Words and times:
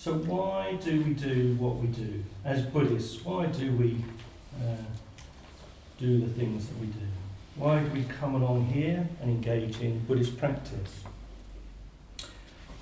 So, 0.00 0.14
why 0.14 0.78
do 0.82 1.02
we 1.02 1.12
do 1.12 1.56
what 1.58 1.76
we 1.76 1.88
do? 1.88 2.24
As 2.42 2.62
Buddhists, 2.62 3.22
why 3.22 3.44
do 3.48 3.70
we 3.72 4.02
uh, 4.56 4.76
do 5.98 6.20
the 6.20 6.26
things 6.26 6.68
that 6.68 6.78
we 6.78 6.86
do? 6.86 7.06
Why 7.56 7.80
do 7.80 7.90
we 7.90 8.04
come 8.04 8.34
along 8.34 8.68
here 8.68 9.06
and 9.20 9.30
engage 9.30 9.78
in 9.80 9.98
Buddhist 10.06 10.38
practice? 10.38 11.04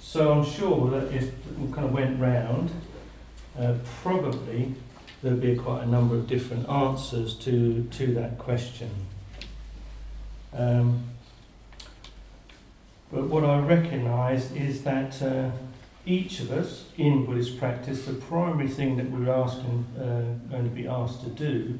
So, 0.01 0.31
I'm 0.31 0.45
sure 0.45 0.89
that 0.93 1.13
if 1.13 1.33
we 1.59 1.73
kind 1.73 1.89
of 1.89 1.93
went 1.93 2.21
round, 2.21 2.71
uh, 3.59 3.75
probably 4.01 4.77
there'd 5.21 5.41
be 5.41 5.57
quite 5.57 5.83
a 5.83 5.87
number 5.87 6.15
of 6.15 6.29
different 6.29 6.69
answers 6.69 7.35
to, 7.39 7.83
to 7.83 8.15
that 8.15 8.39
question. 8.39 8.91
Um, 10.53 11.03
but 13.11 13.25
what 13.25 13.43
I 13.43 13.59
recognise 13.59 14.53
is 14.53 14.85
that 14.85 15.21
uh, 15.21 15.51
each 16.09 16.41
of 16.41 16.51
us 16.51 16.87
in 16.97 17.27
Buddhist 17.27 17.59
practice, 17.59 18.07
the 18.07 18.15
primary 18.15 18.69
thing 18.69 18.97
that 18.97 19.11
we're 19.11 19.31
asking, 19.31 19.85
uh, 19.97 20.51
going 20.51 20.65
to 20.65 20.75
be 20.75 20.87
asked 20.87 21.23
to 21.23 21.29
do 21.29 21.79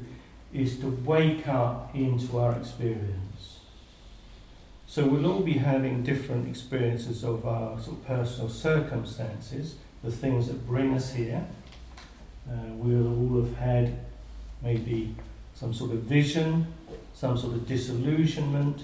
is 0.53 0.79
to 0.79 0.87
wake 1.03 1.47
up 1.47 1.95
into 1.95 2.37
our 2.37 2.55
experience. 2.55 3.59
So 4.87 5.05
we'll 5.05 5.31
all 5.31 5.41
be 5.41 5.53
having 5.53 6.03
different 6.03 6.47
experiences 6.47 7.23
of 7.23 7.45
our 7.45 7.79
sort 7.79 7.97
of 7.97 8.05
personal 8.05 8.49
circumstances, 8.49 9.75
the 10.03 10.11
things 10.11 10.47
that 10.47 10.65
bring 10.65 10.93
us 10.93 11.13
here. 11.13 11.45
Uh, 12.49 12.53
we'll 12.73 13.07
all 13.07 13.43
have 13.43 13.55
had 13.57 13.99
maybe 14.61 15.15
some 15.53 15.73
sort 15.73 15.91
of 15.91 15.99
vision, 16.03 16.67
some 17.13 17.37
sort 17.37 17.53
of 17.53 17.67
disillusionment, 17.67 18.83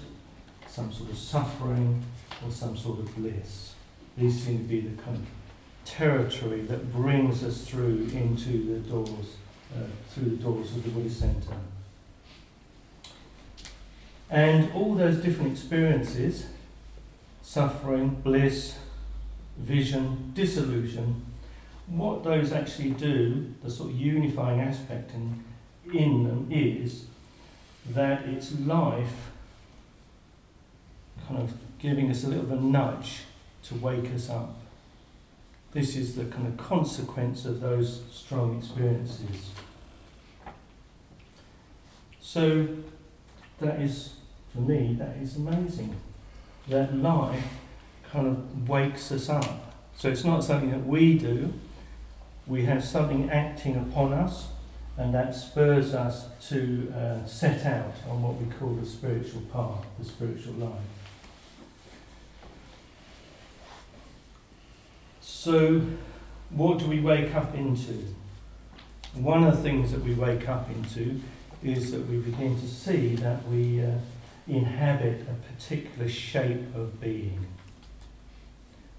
some 0.68 0.92
sort 0.92 1.10
of 1.10 1.18
suffering, 1.18 2.02
or 2.44 2.50
some 2.50 2.76
sort 2.76 2.98
of 2.98 3.16
bliss. 3.16 3.74
These 4.16 4.44
seem 4.44 4.58
to 4.58 4.64
be 4.64 4.80
the 4.80 5.02
kind 5.02 5.16
of 5.16 5.24
territory 5.86 6.60
that 6.62 6.92
brings 6.92 7.42
us 7.42 7.66
through 7.66 8.08
into 8.12 8.74
the 8.74 8.90
doors, 8.90 9.36
uh, 9.74 9.84
through 10.10 10.30
the 10.30 10.36
doors 10.36 10.76
of 10.76 10.84
the 10.84 10.90
Buddhist 10.90 11.20
Center. 11.20 11.56
And 14.28 14.70
all 14.72 14.94
those 14.94 15.16
different 15.16 15.52
experiences 15.52 16.46
suffering, 17.42 18.20
bliss, 18.22 18.76
vision, 19.56 20.32
disillusion 20.34 21.24
what 21.86 22.24
those 22.24 22.52
actually 22.52 22.90
do, 22.90 23.54
the 23.62 23.70
sort 23.70 23.90
of 23.90 23.96
unifying 23.96 24.60
aspect 24.60 25.12
in, 25.14 25.44
in 25.92 26.24
them 26.24 26.48
is 26.50 27.06
that 27.90 28.24
it's 28.24 28.58
life 28.60 29.30
kind 31.28 31.40
of 31.40 31.54
giving 31.78 32.10
us 32.10 32.24
a 32.24 32.28
little 32.28 32.44
bit 32.44 32.58
of 32.58 32.64
a 32.64 32.66
nudge 32.66 33.20
to 33.62 33.74
wake 33.76 34.12
us 34.12 34.28
up. 34.28 34.56
This 35.76 35.94
is 35.94 36.16
the 36.16 36.24
kind 36.24 36.46
of 36.46 36.56
consequence 36.56 37.44
of 37.44 37.60
those 37.60 38.00
strong 38.10 38.56
experiences. 38.56 39.50
So 42.18 42.68
that 43.60 43.82
is, 43.82 44.14
for 44.54 44.62
me, 44.62 44.96
that 44.98 45.18
is 45.18 45.36
amazing. 45.36 45.94
That 46.68 46.96
life 46.96 47.44
kind 48.10 48.26
of 48.26 48.66
wakes 48.66 49.12
us 49.12 49.28
up. 49.28 49.76
So 49.98 50.08
it's 50.08 50.24
not 50.24 50.42
something 50.42 50.70
that 50.70 50.86
we 50.86 51.18
do, 51.18 51.52
we 52.46 52.64
have 52.64 52.82
something 52.82 53.28
acting 53.28 53.76
upon 53.76 54.14
us, 54.14 54.46
and 54.96 55.12
that 55.12 55.34
spurs 55.34 55.92
us 55.92 56.28
to 56.48 56.90
uh, 56.96 57.26
set 57.26 57.66
out 57.66 57.92
on 58.08 58.22
what 58.22 58.36
we 58.36 58.50
call 58.54 58.70
the 58.70 58.86
spiritual 58.86 59.42
path, 59.52 59.84
the 59.98 60.06
spiritual 60.06 60.54
life. 60.54 60.95
So, 65.46 65.80
what 66.50 66.80
do 66.80 66.88
we 66.88 66.98
wake 66.98 67.32
up 67.36 67.54
into? 67.54 68.04
One 69.14 69.44
of 69.44 69.56
the 69.56 69.62
things 69.62 69.92
that 69.92 70.02
we 70.02 70.12
wake 70.12 70.48
up 70.48 70.68
into 70.68 71.20
is 71.62 71.92
that 71.92 72.04
we 72.08 72.16
begin 72.16 72.58
to 72.58 72.66
see 72.66 73.14
that 73.14 73.46
we 73.46 73.80
uh, 73.80 73.92
inhabit 74.48 75.20
a 75.20 75.52
particular 75.52 76.08
shape 76.08 76.74
of 76.74 77.00
being. 77.00 77.46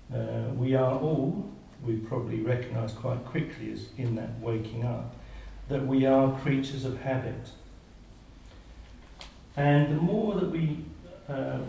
Uh, 0.10 0.54
we 0.56 0.74
are 0.74 0.98
all 0.98 1.52
we 1.84 1.98
probably 1.98 2.40
recognise 2.40 2.94
quite 2.94 3.26
quickly 3.26 3.74
as 3.74 3.90
in 3.98 4.16
that 4.16 4.40
waking 4.40 4.86
up, 4.86 5.18
that 5.68 5.86
we 5.86 6.06
are 6.06 6.40
creatures 6.40 6.86
of 6.86 7.02
habit. 7.02 7.50
And 9.58 9.98
the 9.98 10.02
more 10.02 10.36
that 10.36 10.50
we 10.50 10.86
uh, 11.28 11.60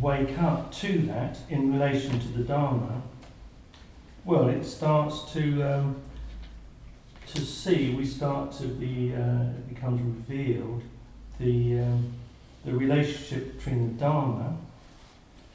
wake 0.00 0.38
up 0.38 0.72
to 0.76 0.96
that 1.08 1.40
in 1.50 1.74
relation 1.74 2.18
to 2.20 2.28
the 2.28 2.42
Dharma, 2.42 3.02
well, 4.24 4.48
it 4.48 4.64
starts 4.64 5.32
to 5.32 5.62
um, 5.62 5.96
to 7.28 7.40
see. 7.40 7.94
We 7.94 8.04
start 8.04 8.52
to 8.52 8.66
be. 8.66 9.14
Uh, 9.14 9.50
it 9.58 9.74
becomes 9.74 10.00
revealed 10.00 10.82
the 11.38 11.80
um, 11.80 12.12
the 12.64 12.72
relationship 12.72 13.56
between 13.56 13.88
the 13.88 14.00
Dharma 14.00 14.56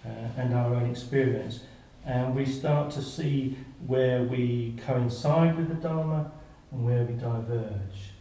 uh, 0.06 0.10
and 0.38 0.54
our 0.54 0.74
own 0.76 0.90
experience 0.90 1.62
and 2.06 2.36
we 2.36 2.46
start 2.46 2.92
to 2.92 3.02
see 3.02 3.58
where 3.86 4.24
we 4.24 4.76
coincide 4.86 5.58
with 5.58 5.68
the 5.70 5.76
Dharma 5.76 6.32
and 6.72 6.86
where 6.86 7.04
we 7.04 7.14
diverge. 7.14 8.12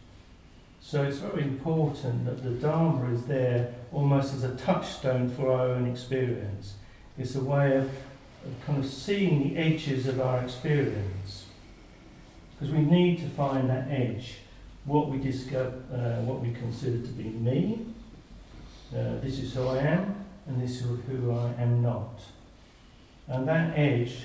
So 0.81 1.03
it's 1.03 1.17
very 1.17 1.43
important 1.43 2.25
that 2.25 2.43
the 2.43 2.51
Dharma 2.51 3.11
is 3.11 3.25
there 3.25 3.73
almost 3.91 4.33
as 4.33 4.43
a 4.43 4.55
touchstone 4.55 5.29
for 5.29 5.51
our 5.51 5.69
own 5.69 5.87
experience. 5.87 6.75
It's 7.17 7.35
a 7.35 7.43
way 7.43 7.77
of, 7.77 7.89
of 8.45 8.65
kind 8.65 8.83
of 8.83 8.89
seeing 8.89 9.49
the 9.49 9.57
edges 9.57 10.07
of 10.07 10.19
our 10.19 10.41
experience. 10.41 11.45
Because 12.51 12.73
we 12.73 12.81
need 12.81 13.19
to 13.19 13.27
find 13.29 13.69
that 13.69 13.87
edge, 13.89 14.35
what 14.85 15.09
we 15.09 15.17
discover, 15.17 15.75
uh, 15.91 16.23
what 16.23 16.41
we 16.41 16.53
consider 16.53 17.05
to 17.05 17.11
be 17.13 17.23
me. 17.23 17.85
Uh, 18.93 19.19
this 19.21 19.39
is 19.39 19.53
who 19.53 19.67
I 19.67 19.79
am, 19.79 20.25
and 20.47 20.61
this 20.61 20.81
is 20.81 20.81
who 20.81 21.31
I 21.31 21.61
am 21.61 21.81
not. 21.81 22.21
And 23.27 23.47
that 23.47 23.77
edge 23.77 24.17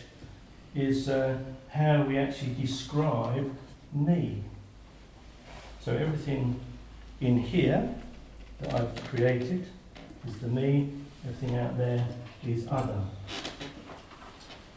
is 0.75 1.09
uh, 1.09 1.39
how 1.71 2.03
we 2.03 2.19
actually 2.19 2.55
describe 2.55 3.57
me. 3.93 4.45
So 5.81 5.97
everything 5.97 6.61
in 7.21 7.39
here 7.39 7.95
that 8.61 8.75
I've 8.75 9.05
created 9.09 9.67
is 10.29 10.37
the 10.39 10.49
me, 10.49 10.93
everything 11.25 11.57
out 11.59 11.79
there 11.79 12.07
is 12.47 12.67
other. 12.71 13.03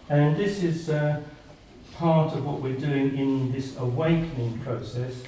And 0.10 0.36
this 0.36 0.64
is 0.64 0.90
uh, 0.90 1.22
part 1.96 2.34
of 2.34 2.46
what 2.46 2.62
we're 2.62 2.80
doing 2.80 3.18
in 3.18 3.52
this 3.52 3.78
awakening 3.78 4.60
process, 4.60 5.24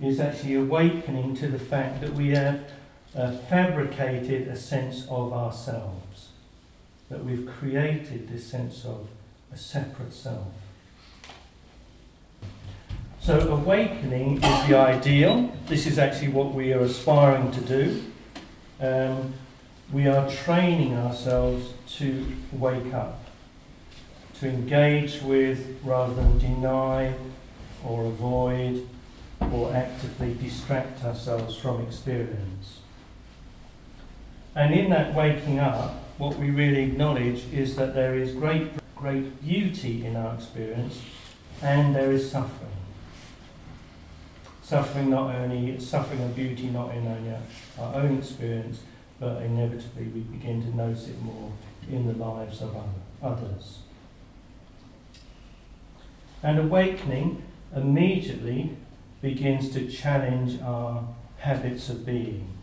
is 0.00 0.20
actually 0.20 0.54
awakening 0.54 1.34
to 1.36 1.48
the 1.48 1.58
fact 1.58 2.00
that 2.00 2.12
we 2.14 2.28
have 2.30 2.70
uh, 3.16 3.32
fabricated 3.32 4.46
a 4.46 4.56
sense 4.56 5.06
of 5.08 5.32
ourselves 5.32 6.28
that 7.08 7.24
we've 7.24 7.46
created 7.46 8.28
this 8.28 8.46
sense 8.46 8.84
of 8.84 9.08
a 9.52 9.56
separate 9.56 10.12
self. 10.12 10.46
So, 13.20 13.38
awakening 13.50 14.36
is 14.36 14.68
the 14.68 14.76
ideal. 14.76 15.52
This 15.66 15.86
is 15.86 15.98
actually 15.98 16.28
what 16.28 16.54
we 16.54 16.72
are 16.72 16.80
aspiring 16.80 17.50
to 17.52 17.60
do. 17.60 18.04
Um, 18.80 19.34
we 19.92 20.06
are 20.06 20.30
training 20.30 20.94
ourselves 20.96 21.72
to 21.96 22.26
wake 22.52 22.92
up, 22.94 23.22
to 24.40 24.48
engage 24.48 25.20
with 25.22 25.78
rather 25.82 26.14
than 26.14 26.38
deny 26.38 27.14
or 27.84 28.06
avoid 28.06 28.86
or 29.52 29.74
actively 29.74 30.34
distract 30.34 31.04
ourselves 31.04 31.56
from 31.56 31.82
experience. 31.82 32.80
And 34.54 34.74
in 34.74 34.90
that 34.90 35.14
waking 35.14 35.58
up, 35.58 35.94
what 36.18 36.36
we 36.36 36.50
really 36.50 36.84
acknowledge 36.84 37.44
is 37.52 37.76
that 37.76 37.94
there 37.94 38.14
is 38.14 38.32
great, 38.32 38.68
great 38.94 39.40
beauty 39.44 40.04
in 40.04 40.16
our 40.16 40.34
experience 40.34 41.00
and 41.62 41.94
there 41.94 42.12
is 42.12 42.30
suffering. 42.30 42.70
Suffering 44.62 45.10
not 45.10 45.34
only, 45.34 45.80
suffering 45.80 46.20
and 46.20 46.34
beauty 46.34 46.68
not 46.68 46.94
in 46.94 47.06
only 47.06 47.34
our 47.78 47.94
own 47.94 48.18
experience, 48.18 48.82
but 49.18 49.42
inevitably 49.42 50.04
we 50.04 50.20
begin 50.20 50.62
to 50.62 50.76
notice 50.76 51.08
it 51.08 51.20
more 51.22 51.52
in 51.90 52.06
the 52.06 52.12
lives 52.12 52.60
of 52.60 52.76
others. 53.22 53.78
And 56.42 56.58
awakening 56.58 57.42
immediately 57.74 58.76
begins 59.20 59.70
to 59.70 59.88
challenge 59.88 60.60
our 60.62 61.04
habits 61.38 61.88
of 61.88 62.06
being 62.06 62.58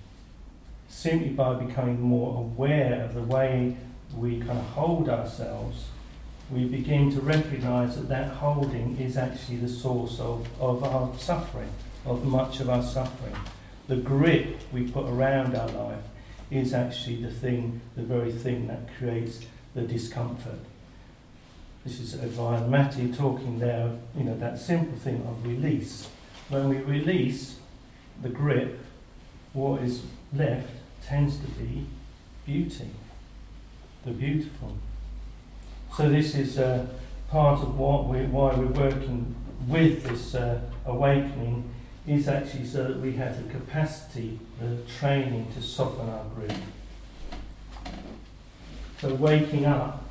simply 0.88 1.30
by 1.30 1.54
becoming 1.54 2.02
more 2.02 2.38
aware 2.38 3.04
of 3.04 3.14
the 3.14 3.22
way 3.22 3.76
we 4.16 4.40
kind 4.40 4.58
of 4.58 4.66
hold 4.68 5.10
ourselves, 5.10 5.86
we 6.52 6.66
begin 6.66 7.12
to 7.12 7.20
recognize 7.22 7.96
that 7.96 8.08
that 8.08 8.32
holding 8.36 8.98
is 8.98 9.18
actually 9.18 9.58
the 9.58 9.70
source 9.70 10.20
of, 10.20 10.48
of 10.60 10.84
our 10.84 11.18
suffering, 11.18 11.72
of 12.06 12.24
much 12.24 12.60
of 12.60 12.70
our 12.70 12.84
suffering. 12.84 13.36
The 13.88 13.98
grip 13.98 14.62
we 14.72 14.90
put 14.90 15.08
around 15.08 15.56
our 15.56 15.68
life 15.70 16.04
is 16.52 16.74
actually 16.74 17.18
the 17.18 17.32
thing, 17.32 17.82
the 17.96 18.04
very 18.04 18.32
thing 18.32 18.68
that 18.68 18.88
creates 18.98 19.46
the 19.74 19.82
discomfort. 19.82 20.60
This 21.86 22.00
is 22.00 22.14
via 22.16 22.68
Matty 22.68 23.12
talking 23.14 23.60
there, 23.60 23.92
you 24.18 24.24
know, 24.24 24.36
that 24.38 24.58
simple 24.58 24.98
thing 24.98 25.24
of 25.28 25.46
release. 25.46 26.10
When 26.50 26.68
we 26.68 26.78
release 26.78 27.60
the 28.22 28.30
grip, 28.30 28.80
what 29.54 29.84
is 29.84 30.02
left 30.34 30.70
tends 31.06 31.38
to 31.38 31.48
be 31.52 31.86
beauty, 32.46 32.90
the 34.04 34.12
beautiful. 34.12 34.76
So 35.96 36.10
this 36.10 36.34
is 36.34 36.58
uh, 36.58 36.88
part 37.30 37.62
of 37.62 37.78
what 37.78 38.08
we 38.08 38.26
why 38.26 38.56
we're 38.56 38.66
working 38.66 39.36
with 39.68 40.04
this 40.06 40.34
uh, 40.34 40.62
awakening 40.88 41.70
is 42.08 42.28
actually 42.28 42.66
so 42.66 42.84
that 42.86 43.00
we 43.00 43.14
have 43.14 43.38
the 43.38 43.52
capacity, 43.52 44.40
the 44.60 44.78
training 45.00 45.52
to 45.54 45.62
soften 45.62 46.10
our 46.10 46.26
grip. 46.36 46.54
So 49.00 49.14
waking 49.14 49.66
up 49.66 50.05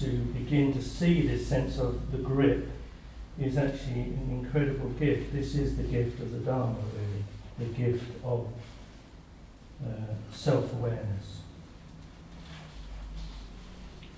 to 0.00 0.06
begin 0.06 0.72
to 0.72 0.82
see 0.82 1.26
this 1.26 1.46
sense 1.46 1.78
of 1.78 2.10
the 2.12 2.18
grip 2.18 2.68
is 3.40 3.56
actually 3.56 4.00
an 4.00 4.28
incredible 4.30 4.90
gift. 4.90 5.32
This 5.32 5.54
is 5.54 5.76
the 5.76 5.82
gift 5.82 6.20
of 6.20 6.32
the 6.32 6.38
Dharma, 6.38 6.76
really, 6.94 7.70
the 7.70 7.76
gift 7.76 8.10
of 8.24 8.48
uh, 9.84 10.14
self 10.32 10.72
awareness. 10.72 11.40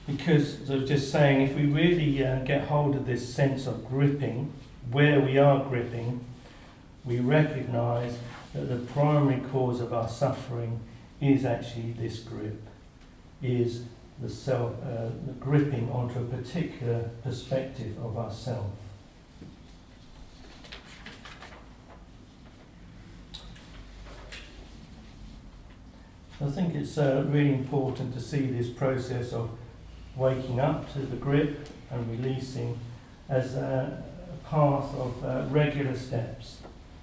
Because, 0.06 0.62
as 0.62 0.70
I 0.70 0.76
was 0.76 0.88
just 0.88 1.12
saying, 1.12 1.42
if 1.42 1.54
we 1.54 1.66
really 1.66 2.24
uh, 2.24 2.40
get 2.40 2.68
hold 2.68 2.96
of 2.96 3.06
this 3.06 3.32
sense 3.32 3.66
of 3.66 3.86
gripping, 3.88 4.52
where 4.90 5.20
we 5.20 5.36
are 5.36 5.62
gripping, 5.64 6.24
we 7.04 7.20
recognize 7.20 8.16
that 8.54 8.62
the 8.62 8.76
primary 8.92 9.40
cause 9.52 9.80
of 9.80 9.92
our 9.92 10.08
suffering 10.08 10.80
is 11.20 11.44
actually 11.44 11.92
this 11.92 12.20
grip, 12.20 12.62
is 13.42 13.82
the 14.20 14.28
self, 14.28 14.74
uh, 14.84 15.08
gripping 15.38 15.90
onto 15.90 16.18
a 16.18 16.24
particular 16.24 17.10
perspective 17.22 17.96
of 18.02 18.16
ourself. 18.16 18.66
I 26.40 26.48
think 26.50 26.74
it's 26.74 26.96
uh, 26.96 27.24
really 27.28 27.52
important 27.52 28.14
to 28.14 28.20
see 28.20 28.46
this 28.46 28.68
process 28.68 29.32
of 29.32 29.50
waking 30.14 30.60
up 30.60 30.92
to 30.92 31.00
the 31.00 31.16
grip 31.16 31.68
and 31.90 32.08
releasing 32.10 32.78
as 33.28 33.56
a, 33.56 34.04
a 34.32 34.48
path 34.48 34.94
of 34.94 35.24
uh, 35.24 35.46
regular 35.50 35.96
steps. 35.96 36.58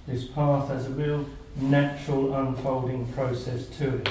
This 0.07 0.25
path 0.25 0.69
has 0.69 0.85
a 0.87 0.91
real 0.91 1.25
natural 1.55 2.33
unfolding 2.33 3.11
process 3.11 3.67
to 3.77 3.97
it. 3.97 4.09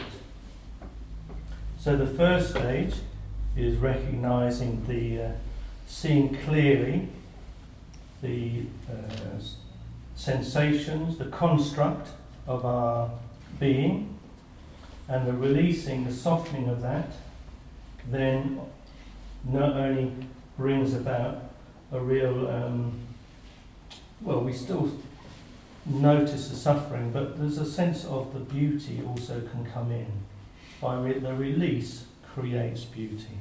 So 1.84 1.96
the 1.96 2.06
first 2.06 2.52
stage 2.52 2.94
is 3.58 3.76
recognizing 3.76 4.86
the 4.86 5.22
uh, 5.22 5.32
seeing 5.86 6.34
clearly 6.34 7.08
the 8.22 8.62
uh, 8.88 9.38
sensations, 10.16 11.18
the 11.18 11.26
construct 11.26 12.08
of 12.46 12.64
our 12.64 13.10
being, 13.60 14.18
and 15.08 15.28
the 15.28 15.34
releasing, 15.34 16.06
the 16.06 16.12
softening 16.14 16.70
of 16.70 16.80
that, 16.80 17.10
then 18.10 18.58
not 19.44 19.76
only 19.76 20.10
brings 20.56 20.94
about 20.94 21.50
a 21.92 22.00
real, 22.00 22.48
um, 22.48 22.98
well, 24.22 24.40
we 24.40 24.54
still 24.54 24.90
notice 25.84 26.48
the 26.48 26.56
suffering, 26.56 27.10
but 27.10 27.38
there's 27.38 27.58
a 27.58 27.70
sense 27.70 28.06
of 28.06 28.32
the 28.32 28.40
beauty 28.40 29.02
also 29.06 29.42
can 29.42 29.66
come 29.66 29.92
in 29.92 30.06
by 30.84 30.96
re- 30.96 31.18
the 31.18 31.34
release 31.34 32.04
creates 32.34 32.84
beauty. 32.84 33.38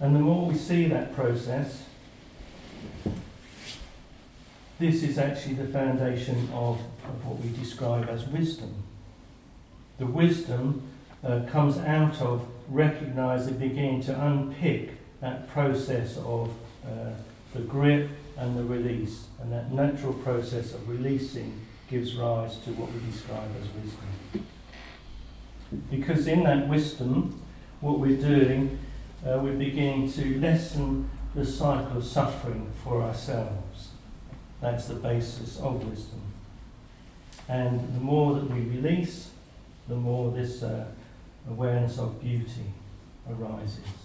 And 0.00 0.16
the 0.16 0.18
more 0.18 0.48
we 0.48 0.56
see 0.56 0.88
that 0.88 1.14
process, 1.14 1.84
this 4.80 5.04
is 5.04 5.16
actually 5.16 5.54
the 5.54 5.68
foundation 5.68 6.48
of, 6.52 6.80
of 7.04 7.24
what 7.24 7.38
we 7.38 7.56
describe 7.56 8.08
as 8.08 8.26
wisdom. 8.26 8.82
The 9.98 10.06
wisdom 10.06 10.82
uh, 11.22 11.42
comes 11.48 11.78
out 11.78 12.20
of 12.20 12.44
recognizing, 12.68 13.56
beginning 13.58 14.02
to 14.02 14.26
unpick 14.26 14.90
that 15.20 15.48
process 15.48 16.16
of 16.16 16.50
uh, 16.84 17.10
the 17.54 17.60
grip 17.60 18.10
and 18.36 18.56
the 18.56 18.64
release. 18.64 19.26
And 19.40 19.52
that 19.52 19.72
natural 19.72 20.14
process 20.14 20.74
of 20.74 20.88
releasing 20.88 21.60
gives 21.90 22.14
rise 22.14 22.58
to 22.58 22.70
what 22.70 22.92
we 22.92 23.00
describe 23.10 23.50
as 23.60 23.68
wisdom. 23.82 24.46
Because 25.90 26.26
in 26.26 26.44
that 26.44 26.68
wisdom, 26.68 27.40
what 27.80 27.98
we're 27.98 28.20
doing, 28.20 28.78
uh, 29.26 29.38
we're 29.42 29.56
beginning 29.56 30.10
to 30.12 30.40
lessen 30.40 31.10
the 31.34 31.44
cycle 31.44 31.98
of 31.98 32.04
suffering 32.04 32.72
for 32.82 33.02
ourselves. 33.02 33.88
That's 34.60 34.86
the 34.86 34.94
basis 34.94 35.58
of 35.60 35.84
wisdom. 35.88 36.20
And 37.48 37.80
the 37.94 38.00
more 38.00 38.34
that 38.34 38.48
we 38.50 38.60
release, 38.60 39.30
the 39.88 39.96
more 39.96 40.30
this 40.30 40.62
uh, 40.62 40.86
awareness 41.48 41.98
of 41.98 42.20
beauty 42.20 42.72
arises. 43.28 44.03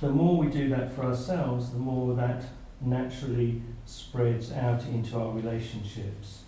The 0.00 0.08
more 0.08 0.38
we 0.38 0.46
do 0.46 0.68
that 0.70 0.94
for 0.94 1.04
ourselves, 1.04 1.70
the 1.70 1.78
more 1.78 2.14
that 2.14 2.44
naturally 2.80 3.60
spreads 3.84 4.50
out 4.50 4.84
into 4.86 5.18
our 5.18 5.32
relationships. 5.32 6.44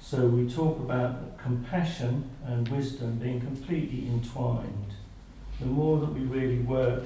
So 0.00 0.26
we 0.26 0.48
talk 0.48 0.78
about 0.78 1.38
compassion 1.38 2.30
and 2.46 2.66
wisdom 2.68 3.16
being 3.16 3.40
completely 3.40 4.06
entwined. 4.06 4.94
The 5.60 5.66
more 5.66 6.00
that 6.00 6.12
we 6.12 6.20
really 6.20 6.60
work, 6.60 7.04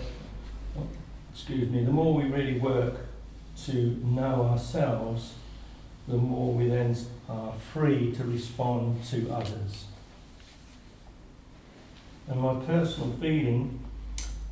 excuse 1.32 1.68
me, 1.70 1.84
the 1.84 1.90
more 1.90 2.14
we 2.14 2.24
really 2.24 2.58
work 2.58 3.06
to 3.64 4.00
know 4.04 4.46
ourselves, 4.46 5.34
the 6.06 6.16
more 6.16 6.54
we 6.54 6.68
then 6.68 6.96
are 7.28 7.52
free 7.72 8.12
to 8.12 8.24
respond 8.24 9.04
to 9.06 9.30
others. 9.30 9.86
And 12.28 12.40
my 12.40 12.54
personal 12.64 13.12
feeling 13.20 13.80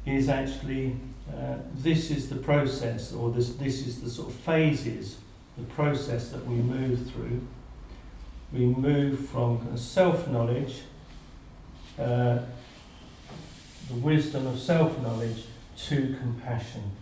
is 0.06 0.28
actually 0.28 0.96
uh, 1.34 1.56
this 1.74 2.10
is 2.10 2.28
the 2.28 2.36
process, 2.36 3.12
or 3.12 3.30
this, 3.30 3.54
this 3.56 3.86
is 3.86 4.00
the 4.00 4.08
sort 4.08 4.28
of 4.28 4.34
phases, 4.34 5.18
the 5.58 5.64
process 5.64 6.28
that 6.28 6.46
we 6.46 6.54
move 6.54 7.10
through. 7.10 7.40
We 8.52 8.66
move 8.66 9.28
from 9.28 9.76
self 9.76 10.28
knowledge, 10.28 10.82
uh, 11.98 12.38
the 13.88 13.94
wisdom 13.94 14.46
of 14.46 14.58
self 14.58 15.00
knowledge, 15.02 15.44
to 15.88 16.16
compassion. 16.20 16.92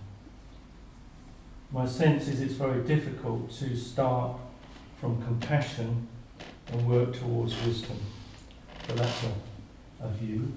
My 1.71 1.87
sense 1.87 2.29
is 2.29 2.41
it's 2.41 2.55
very 2.55 2.83
difficult 2.83 3.51
to 3.59 3.77
start 3.77 4.39
from 5.01 5.23
compassion 5.23 6.09
and 6.73 6.89
work 6.89 7.15
towards 7.15 7.55
wisdom. 7.65 7.99
But 8.87 8.97
that's 8.97 9.25
a, 9.25 10.07
a 10.07 10.09
view, 10.09 10.53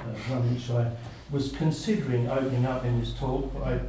uh, 0.00 0.04
one 0.04 0.54
which 0.54 0.70
I 0.70 0.90
was 1.30 1.52
considering 1.52 2.28
opening 2.28 2.66
up 2.66 2.84
in 2.84 3.00
this 3.00 3.12
talk, 3.12 3.52
but 3.52 3.62
I 3.62 3.80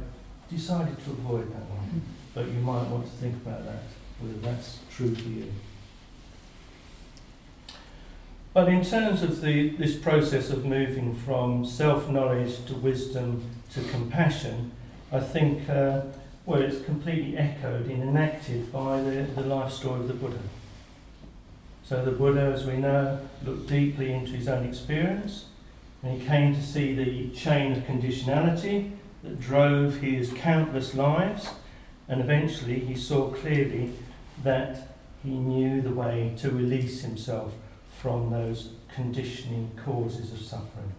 decided 0.50 1.02
to 1.04 1.10
avoid 1.10 1.52
that 1.52 1.70
one. 1.70 2.02
But 2.34 2.46
you 2.46 2.60
might 2.60 2.86
want 2.88 3.04
to 3.06 3.12
think 3.12 3.34
about 3.36 3.64
that, 3.64 3.82
whether 4.20 4.38
that's 4.38 4.80
true 4.90 5.14
for 5.14 5.28
you. 5.28 5.52
But 8.54 8.68
in 8.68 8.84
terms 8.84 9.22
of 9.22 9.40
the, 9.40 9.70
this 9.70 9.96
process 9.96 10.50
of 10.50 10.64
moving 10.64 11.14
from 11.14 11.64
self 11.64 12.08
knowledge 12.08 12.64
to 12.66 12.74
wisdom 12.74 13.44
to 13.72 13.82
compassion, 13.84 14.72
I 15.12 15.20
think, 15.20 15.68
uh, 15.68 16.02
well, 16.44 16.62
it's 16.62 16.84
completely 16.84 17.36
echoed 17.36 17.86
and 17.86 18.02
enacted 18.02 18.72
by 18.72 19.00
the, 19.00 19.26
the 19.34 19.42
life 19.42 19.72
story 19.72 20.00
of 20.00 20.08
the 20.08 20.14
Buddha. 20.14 20.38
So 21.84 22.04
the 22.04 22.10
Buddha, 22.10 22.52
as 22.54 22.66
we 22.66 22.76
know, 22.76 23.20
looked 23.44 23.68
deeply 23.68 24.12
into 24.12 24.32
his 24.32 24.48
own 24.48 24.66
experience 24.66 25.44
and 26.02 26.20
he 26.20 26.26
came 26.26 26.54
to 26.54 26.62
see 26.62 26.94
the 26.94 27.28
chain 27.30 27.72
of 27.72 27.78
conditionality 27.84 28.92
that 29.22 29.40
drove 29.40 29.96
his 29.96 30.32
countless 30.32 30.94
lives, 30.94 31.50
and 32.08 32.20
eventually 32.20 32.78
he 32.78 32.94
saw 32.94 33.30
clearly 33.30 33.92
that 34.42 34.88
he 35.24 35.30
knew 35.30 35.82
the 35.82 35.90
way 35.90 36.34
to 36.38 36.50
release 36.50 37.02
himself 37.02 37.54
from 37.98 38.30
those 38.30 38.70
conditioning 38.94 39.70
causes 39.84 40.32
of 40.32 40.40
suffering. 40.40 40.92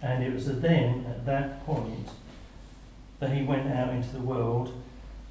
And 0.00 0.24
it 0.24 0.32
was 0.32 0.46
then, 0.46 1.06
at 1.08 1.24
that 1.26 1.64
point, 1.64 2.08
that 3.20 3.32
he 3.32 3.42
went 3.44 3.70
out 3.72 3.90
into 3.90 4.10
the 4.10 4.20
world 4.20 4.72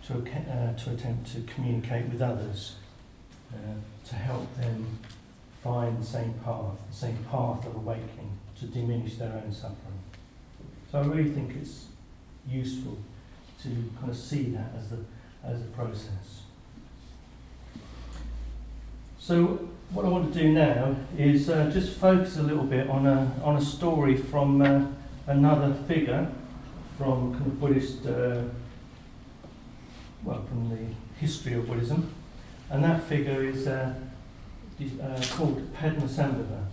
to, 0.07 0.13
uh, 0.13 0.73
to 0.77 0.91
attempt 0.91 1.33
to 1.33 1.41
communicate 1.41 2.05
with 2.05 2.21
others, 2.21 2.75
uh, 3.53 4.07
to 4.07 4.15
help 4.15 4.55
them 4.55 4.99
find 5.61 6.01
the 6.01 6.05
same 6.05 6.33
path, 6.45 6.77
the 6.89 6.95
same 6.95 7.17
path 7.29 7.65
of 7.65 7.75
awakening 7.75 8.31
to 8.61 8.67
diminish 8.67 9.17
their 9.17 9.33
own 9.33 9.51
suffering. 9.51 9.99
So 10.91 10.99
I 10.99 11.05
really 11.05 11.31
think 11.31 11.55
it's 11.59 11.87
useful 12.47 12.97
to 13.63 13.69
kind 13.99 14.09
of 14.09 14.15
see 14.15 14.43
that 14.51 14.71
as 14.77 14.89
the 14.89 14.99
as 15.43 15.61
a 15.61 15.65
process. 15.65 16.43
So 19.17 19.67
what 19.91 20.05
I 20.05 20.09
want 20.09 20.31
to 20.31 20.39
do 20.39 20.51
now 20.51 20.95
is 21.17 21.49
uh, 21.49 21.71
just 21.73 21.97
focus 21.97 22.37
a 22.37 22.43
little 22.43 22.63
bit 22.63 22.87
on 22.89 23.07
a, 23.07 23.31
on 23.43 23.57
a 23.57 23.61
story 23.61 24.15
from 24.15 24.61
uh, 24.61 24.85
another 25.27 25.73
figure 25.87 26.31
from 26.97 27.33
kind 27.33 27.47
of 27.47 27.59
Buddhist, 27.59 28.05
uh, 28.05 28.43
well, 30.23 30.43
from 30.43 30.69
the 30.69 31.19
history 31.19 31.53
of 31.53 31.67
Buddhism, 31.67 32.13
and 32.69 32.83
that 32.83 33.01
figure 33.03 33.43
is 33.43 33.67
uh, 33.67 33.93
uh, 35.01 35.21
called 35.31 35.73
Padmasambhava. 35.73 36.67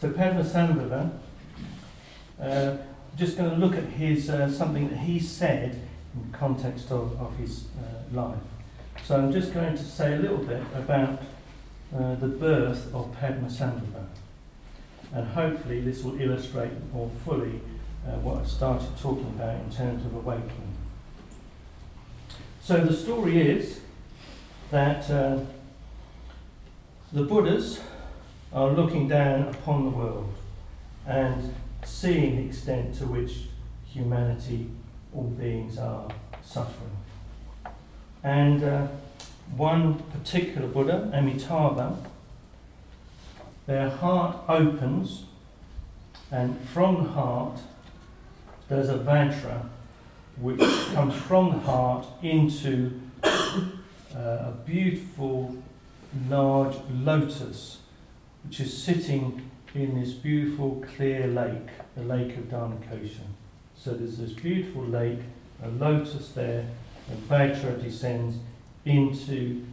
So 0.00 0.10
Padmasambhava, 0.10 1.10
uh, 2.40 2.76
just 3.16 3.36
going 3.36 3.50
to 3.50 3.56
look 3.56 3.74
at 3.74 3.84
his 3.84 4.30
uh, 4.30 4.48
something 4.50 4.88
that 4.90 4.98
he 4.98 5.18
said 5.18 5.80
in 6.14 6.32
context 6.32 6.92
of, 6.92 7.20
of 7.20 7.36
his 7.36 7.64
uh, 7.76 8.14
life. 8.14 8.38
So 9.04 9.16
I'm 9.16 9.32
just 9.32 9.52
going 9.52 9.76
to 9.76 9.82
say 9.82 10.14
a 10.14 10.18
little 10.18 10.38
bit 10.38 10.62
about 10.74 11.20
uh, 11.96 12.14
the 12.14 12.28
birth 12.28 12.94
of 12.94 13.12
Padmasambhava. 13.18 14.06
And 15.12 15.26
hopefully 15.26 15.80
this 15.80 16.04
will 16.04 16.20
illustrate 16.20 16.70
more 16.92 17.10
fully 17.24 17.60
uh, 18.06 18.12
what 18.18 18.38
I've 18.38 18.48
started 18.48 18.96
talking 19.00 19.26
about 19.26 19.56
in 19.56 19.70
terms 19.70 20.04
of 20.04 20.14
awakening. 20.14 20.76
So 22.62 22.84
the 22.84 22.92
story 22.92 23.40
is 23.40 23.80
that 24.70 25.10
uh, 25.10 25.40
the 27.12 27.22
Buddhas 27.24 27.80
are 28.52 28.70
looking 28.70 29.08
down 29.08 29.42
upon 29.48 29.84
the 29.84 29.90
world 29.90 30.32
and 31.06 31.54
seeing 31.84 32.36
the 32.36 32.46
extent 32.46 32.94
to 32.96 33.06
which 33.06 33.48
humanity, 33.86 34.70
all 35.14 35.24
beings 35.24 35.78
are 35.78 36.08
suffering. 36.42 36.96
And 38.22 38.62
uh, 38.62 38.86
one 39.56 39.94
particular 39.94 40.68
Buddha, 40.68 41.10
Amitabha, 41.14 41.96
their 43.66 43.90
heart 43.90 44.36
opens, 44.48 45.24
and 46.30 46.58
from 46.68 47.04
the 47.04 47.10
heart 47.10 47.60
there's 48.68 48.88
a 48.88 48.98
Vajra 48.98 49.66
which 50.36 50.60
comes 50.94 51.14
from 51.14 51.50
the 51.50 51.58
heart 51.58 52.06
into 52.22 53.00
uh, 53.22 53.70
a 54.14 54.54
beautiful 54.64 55.56
large 56.28 56.76
lotus 56.90 57.78
which 58.44 58.60
is 58.60 58.76
sitting 58.76 59.50
in 59.74 60.00
this 60.00 60.12
beautiful 60.12 60.84
clear 60.96 61.26
lake, 61.26 61.68
the 61.96 62.02
lake 62.02 62.36
of 62.36 62.44
Dharmakosha. 62.44 63.26
So 63.76 63.94
there's 63.94 64.18
this 64.18 64.32
beautiful 64.32 64.82
lake, 64.82 65.20
a 65.62 65.68
lotus 65.68 66.30
there, 66.30 66.66
and 67.10 67.28
Vajra 67.28 67.82
descends 67.82 68.36
into 68.84 69.64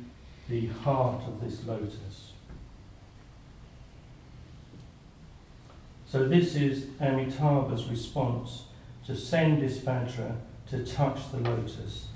the 0.50 0.67
heart 0.67 1.24
of 1.27 1.41
this 1.41 1.65
lotus. 1.65 2.31
So 6.07 6.27
this 6.27 6.55
is 6.55 6.86
Amitabha's 7.01 7.88
response 7.89 8.63
to 9.05 9.15
send 9.15 9.62
this 9.62 9.79
Vajra 9.79 10.36
to 10.69 10.86
touch 10.86 11.31
the 11.31 11.38
lotus 11.38 12.07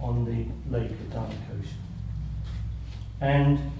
on 0.00 0.24
the 0.24 0.76
lake 0.76 0.90
of 0.90 1.10
Dharmakosha. 1.10 1.76
And 3.20 3.70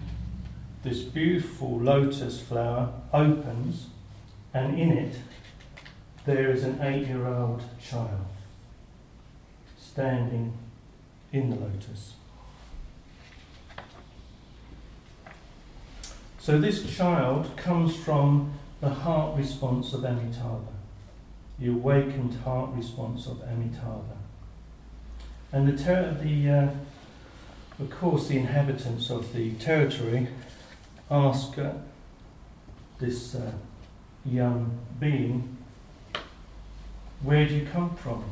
this 0.82 1.02
beautiful 1.02 1.78
lotus 1.78 2.40
flower 2.40 2.92
opens, 3.12 3.86
and 4.52 4.78
in 4.78 4.90
it 4.92 5.14
there 6.24 6.50
is 6.50 6.64
an 6.64 6.80
eight 6.82 7.06
year 7.06 7.26
old 7.26 7.62
child 7.80 8.26
standing 9.78 10.52
in 11.32 11.50
the 11.50 11.56
lotus. 11.56 12.14
So 16.38 16.60
this 16.60 16.84
child 16.92 17.56
comes 17.56 17.94
from 17.94 18.54
the 18.80 18.90
heart 18.90 19.38
response 19.38 19.92
of 19.92 20.04
Amitabha, 20.04 20.72
the 21.58 21.68
awakened 21.68 22.34
heart 22.44 22.70
response 22.74 23.26
of 23.26 23.40
Amitabha. 23.42 24.16
And 25.52 25.68
the, 25.68 25.80
ter- 25.80 26.14
the 26.20 26.50
uh, 26.50 26.68
of 27.78 27.90
course, 27.90 28.26
the 28.26 28.38
inhabitants 28.38 29.08
of 29.08 29.32
the 29.32 29.52
territory 29.52 30.28
ask 31.10 31.58
uh, 31.58 31.72
this 32.98 33.34
uh, 33.34 33.52
young 34.24 34.78
being, 34.98 35.56
Where 37.22 37.46
do 37.46 37.54
you 37.54 37.66
come 37.66 37.94
from? 37.96 38.24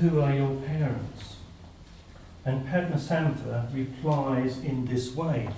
Who 0.00 0.20
are 0.20 0.34
your 0.34 0.56
parents? 0.56 1.36
And 2.44 2.66
Padmasambhava 2.66 3.74
replies 3.74 4.58
in 4.58 4.86
this 4.86 5.14
way. 5.14 5.48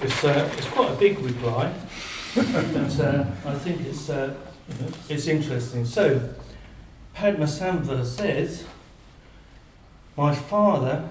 It's, 0.00 0.24
uh, 0.24 0.50
it's 0.56 0.68
quite 0.68 0.90
a 0.90 0.96
big 0.96 1.18
reply, 1.20 1.72
but 2.34 3.00
uh, 3.00 3.24
I 3.46 3.54
think 3.54 3.86
it's, 3.86 4.10
uh, 4.10 4.34
it's 5.08 5.26
interesting. 5.26 5.84
So, 5.84 6.28
Padmasambhava 7.14 8.04
says, 8.04 8.64
My 10.16 10.34
father 10.34 11.08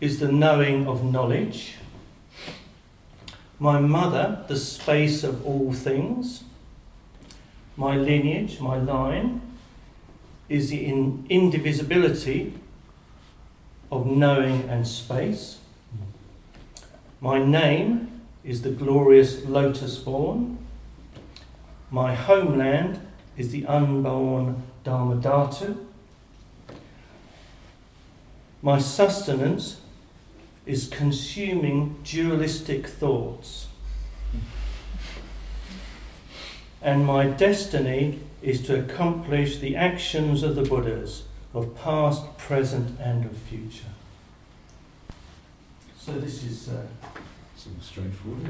is 0.00 0.20
the 0.20 0.30
knowing 0.30 0.86
of 0.86 1.04
knowledge, 1.04 1.74
my 3.58 3.80
mother, 3.80 4.44
the 4.46 4.56
space 4.56 5.24
of 5.24 5.44
all 5.44 5.72
things, 5.72 6.44
my 7.76 7.96
lineage, 7.96 8.60
my 8.60 8.76
line, 8.76 9.40
is 10.48 10.70
the 10.70 10.86
in 10.86 11.26
indivisibility 11.28 12.54
of 13.90 14.06
knowing 14.06 14.68
and 14.68 14.86
space. 14.86 15.58
My 17.20 17.42
name 17.42 18.20
is 18.44 18.62
the 18.62 18.70
glorious 18.70 19.44
lotus 19.44 19.98
born. 19.98 20.58
My 21.90 22.14
homeland 22.14 23.00
is 23.36 23.50
the 23.50 23.66
unborn 23.66 24.62
Dharmadhatu. 24.84 25.76
My 28.62 28.78
sustenance 28.78 29.80
is 30.68 30.86
consuming 30.88 31.96
dualistic 32.04 32.86
thoughts. 32.86 33.68
And 36.82 37.06
my 37.06 37.26
destiny 37.26 38.20
is 38.42 38.64
to 38.66 38.78
accomplish 38.78 39.58
the 39.58 39.74
actions 39.74 40.42
of 40.42 40.54
the 40.54 40.62
Buddhas 40.62 41.24
of 41.54 41.74
past, 41.74 42.36
present, 42.36 43.00
and 43.00 43.24
of 43.24 43.36
future. 43.36 43.92
So 45.98 46.12
this 46.12 46.44
is 46.44 46.68
uh, 46.68 46.86
straightforward. 47.80 48.46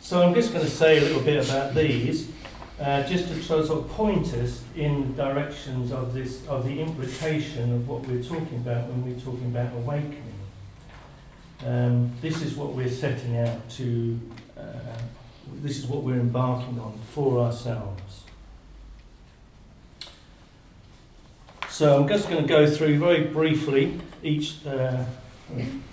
So 0.00 0.22
I'm 0.22 0.34
just 0.34 0.52
going 0.52 0.64
to 0.64 0.70
say 0.70 0.98
a 0.98 1.00
little 1.00 1.22
bit 1.22 1.44
about 1.44 1.74
these, 1.74 2.30
uh, 2.80 3.02
just 3.04 3.28
to 3.28 3.42
sort 3.42 3.70
of 3.70 3.88
point 3.90 4.32
us 4.34 4.62
in 4.74 5.08
the 5.08 5.22
directions 5.22 5.92
of 5.92 6.12
this 6.12 6.46
of 6.46 6.64
the 6.64 6.80
implication 6.80 7.72
of 7.74 7.88
what 7.88 8.06
we're 8.06 8.22
talking 8.22 8.58
about 8.58 8.88
when 8.88 9.04
we're 9.04 9.20
talking 9.20 9.46
about 9.46 9.72
awakening. 9.74 10.22
Um, 11.64 12.12
this 12.20 12.42
is 12.42 12.54
what 12.54 12.74
we're 12.74 12.90
setting 12.90 13.38
out 13.38 13.68
to. 13.70 14.20
Uh, 14.56 14.62
this 15.62 15.78
is 15.78 15.86
what 15.86 16.02
we're 16.02 16.20
embarking 16.20 16.78
on 16.78 16.98
for 17.12 17.40
ourselves. 17.40 18.24
So 21.76 22.00
I'm 22.00 22.08
just 22.08 22.28
going 22.30 22.42
to 22.42 22.48
go 22.48 22.66
through 22.70 22.98
very 22.98 23.24
briefly 23.24 24.00
each 24.22 24.64
uh, 24.66 25.04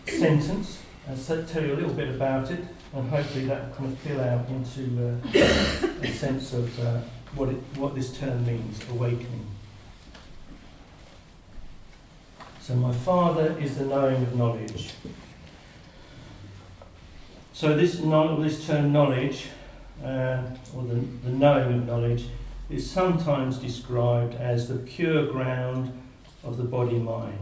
sentence 0.07 0.79
and 1.07 1.47
tell 1.47 1.61
you 1.61 1.73
a 1.73 1.75
little 1.75 1.93
bit 1.93 2.07
about 2.07 2.51
it, 2.51 2.63
and 2.93 3.09
hopefully 3.09 3.45
that 3.45 3.67
will 3.67 3.75
kind 3.75 3.93
of 3.93 3.99
fill 3.99 4.21
out 4.21 4.47
into 4.49 5.17
uh, 5.33 6.03
a 6.03 6.07
sense 6.11 6.53
of 6.53 6.79
uh, 6.79 6.99
what, 7.35 7.49
it, 7.49 7.55
what 7.75 7.95
this 7.95 8.17
term 8.17 8.45
means, 8.45 8.79
awakening. 8.91 9.47
So 12.61 12.75
my 12.75 12.93
father 12.93 13.57
is 13.59 13.77
the 13.77 13.85
knowing 13.85 14.21
of 14.21 14.35
knowledge. 14.35 14.91
So 17.51 17.75
this, 17.75 17.97
this 17.97 18.67
term 18.67 18.93
knowledge, 18.93 19.47
uh, 20.03 20.43
or 20.75 20.83
the, 20.83 20.95
the 21.23 21.29
knowing 21.29 21.73
of 21.79 21.87
knowledge, 21.87 22.27
is 22.69 22.89
sometimes 22.89 23.57
described 23.57 24.35
as 24.35 24.67
the 24.67 24.75
pure 24.75 25.25
ground 25.27 25.91
of 26.43 26.57
the 26.57 26.63
body-mind. 26.63 27.39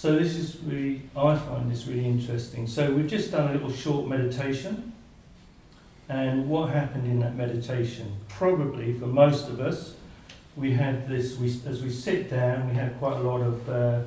So 0.00 0.16
this 0.18 0.34
is 0.34 0.56
really, 0.64 1.02
I 1.14 1.36
find 1.36 1.70
this 1.70 1.86
really 1.86 2.06
interesting. 2.06 2.66
So 2.66 2.90
we've 2.90 3.06
just 3.06 3.32
done 3.32 3.50
a 3.50 3.52
little 3.52 3.70
short 3.70 4.08
meditation. 4.08 4.94
And 6.08 6.48
what 6.48 6.70
happened 6.70 7.04
in 7.04 7.20
that 7.20 7.36
meditation? 7.36 8.16
Probably 8.26 8.94
for 8.94 9.04
most 9.04 9.48
of 9.48 9.60
us, 9.60 9.96
we 10.56 10.72
had 10.72 11.06
this, 11.06 11.36
we, 11.36 11.48
as 11.66 11.82
we 11.82 11.90
sit 11.90 12.30
down, 12.30 12.70
we 12.70 12.76
have 12.76 12.98
quite 12.98 13.18
a 13.18 13.20
lot 13.20 13.42
of 13.42 13.68
uh, 13.68 14.00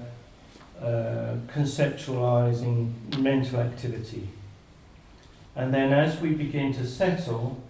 uh, 0.83 1.35
conceptualizing 1.53 3.19
mental 3.19 3.59
activity. 3.59 4.29
And 5.55 5.71
then 5.71 5.93
as 5.93 6.19
we 6.19 6.31
begin 6.31 6.73
to 6.73 6.87
settle, 6.87 7.61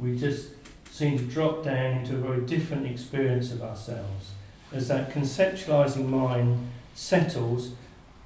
we 0.00 0.18
just 0.18 0.48
seem 0.90 1.18
to 1.18 1.24
drop 1.24 1.62
down 1.62 1.98
into 1.98 2.16
a 2.16 2.18
very 2.18 2.40
different 2.40 2.88
experience 2.88 3.52
of 3.52 3.62
ourselves 3.62 4.32
as 4.72 4.88
that 4.88 5.12
conceptualizing 5.12 6.08
mind 6.08 6.72
settles, 6.94 7.72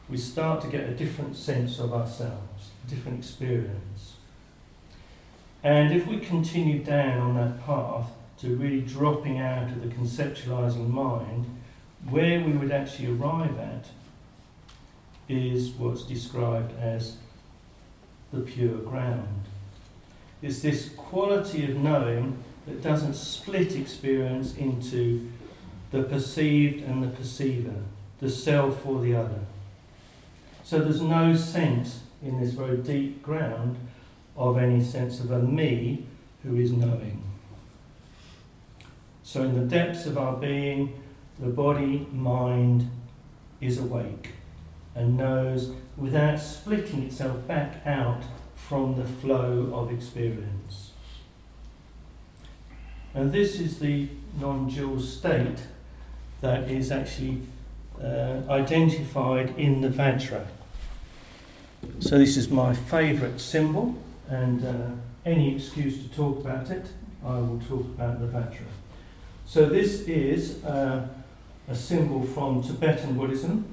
we 0.08 0.16
start 0.16 0.60
to 0.62 0.68
get 0.68 0.88
a 0.88 0.94
different 0.94 1.36
sense 1.36 1.78
of 1.78 1.92
ourselves, 1.92 2.70
a 2.86 2.90
different 2.90 3.18
experience. 3.18 4.14
And 5.62 5.92
if 5.92 6.06
we 6.06 6.18
continue 6.18 6.82
down 6.82 7.18
on 7.18 7.34
that 7.34 7.64
path 7.64 8.10
to 8.40 8.54
really 8.56 8.80
dropping 8.80 9.38
out 9.38 9.64
of 9.64 9.82
the 9.82 9.88
conceptualizing 9.88 10.88
mind, 10.88 11.46
where 12.08 12.40
we 12.40 12.52
would 12.52 12.70
actually 12.70 13.10
arrive 13.10 13.58
at 13.58 13.86
is 15.28 15.70
what's 15.70 16.04
described 16.04 16.72
as 16.78 17.16
the 18.32 18.40
pure 18.40 18.78
ground. 18.78 19.44
It's 20.40 20.62
this 20.62 20.90
quality 20.90 21.64
of 21.64 21.76
knowing 21.76 22.42
that 22.66 22.82
doesn't 22.82 23.14
split 23.14 23.74
experience 23.74 24.54
into 24.56 25.28
the 25.90 26.02
perceived 26.02 26.84
and 26.84 27.02
the 27.02 27.08
perceiver, 27.08 27.82
the 28.20 28.30
self 28.30 28.84
or 28.86 29.00
the 29.00 29.14
other. 29.14 29.40
So 30.64 30.80
there's 30.80 31.00
no 31.00 31.34
sense 31.34 32.00
in 32.22 32.40
this 32.40 32.52
very 32.52 32.76
deep 32.78 33.22
ground 33.22 33.76
of 34.36 34.58
any 34.58 34.82
sense 34.82 35.20
of 35.20 35.30
a 35.30 35.38
me 35.38 36.06
who 36.42 36.56
is 36.56 36.72
knowing. 36.72 37.22
So 39.22 39.42
in 39.42 39.54
the 39.54 39.66
depths 39.66 40.06
of 40.06 40.16
our 40.16 40.36
being, 40.36 41.00
the 41.38 41.48
body, 41.48 42.06
mind 42.12 42.90
is 43.60 43.78
awake 43.78 44.30
and 44.94 45.16
knows 45.16 45.72
without 45.96 46.40
splitting 46.40 47.04
itself 47.04 47.46
back 47.46 47.86
out 47.86 48.22
from 48.54 48.96
the 48.96 49.04
flow 49.04 49.70
of 49.72 49.92
experience. 49.92 50.92
And 53.14 53.32
this 53.32 53.60
is 53.60 53.78
the 53.78 54.08
non 54.38 54.68
dual 54.68 55.00
state 55.00 55.58
that 56.40 56.70
is 56.70 56.90
actually 56.90 57.42
uh, 58.02 58.40
identified 58.50 59.54
in 59.58 59.80
the 59.80 59.88
Vajra. 59.88 60.46
So, 62.00 62.18
this 62.18 62.36
is 62.36 62.48
my 62.48 62.74
favourite 62.74 63.40
symbol, 63.40 63.94
and 64.28 64.64
uh, 64.64 64.90
any 65.24 65.54
excuse 65.56 66.02
to 66.02 66.08
talk 66.08 66.40
about 66.40 66.70
it, 66.70 66.86
I 67.24 67.38
will 67.38 67.60
talk 67.68 67.80
about 67.80 68.20
the 68.20 68.26
Vajra. 68.26 68.66
So, 69.46 69.66
this 69.66 70.02
is 70.02 70.64
uh, 70.64 71.08
a 71.68 71.74
symbol 71.74 72.22
from 72.22 72.62
Tibetan 72.62 73.16
Buddhism, 73.16 73.72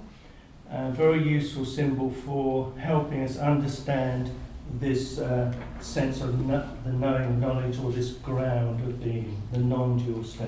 a 0.70 0.91
very 0.91 1.24
useful 1.24 1.65
symbol 1.65 2.10
for 2.12 2.74
helping 2.77 3.24
us 3.24 3.38
understand 3.38 4.32
this 4.79 5.20
uh, 5.20 5.53
sense 5.79 6.22
of 6.22 6.46
no- 6.46 6.67
the 6.84 6.91
knowing 6.91 7.39
knowledge 7.39 7.79
or 7.79 7.91
this 7.91 8.12
ground 8.12 8.82
of 8.82 9.03
being, 9.03 9.41
the 9.51 9.60
non 9.60 9.98
dual 9.98 10.24
state. 10.24 10.48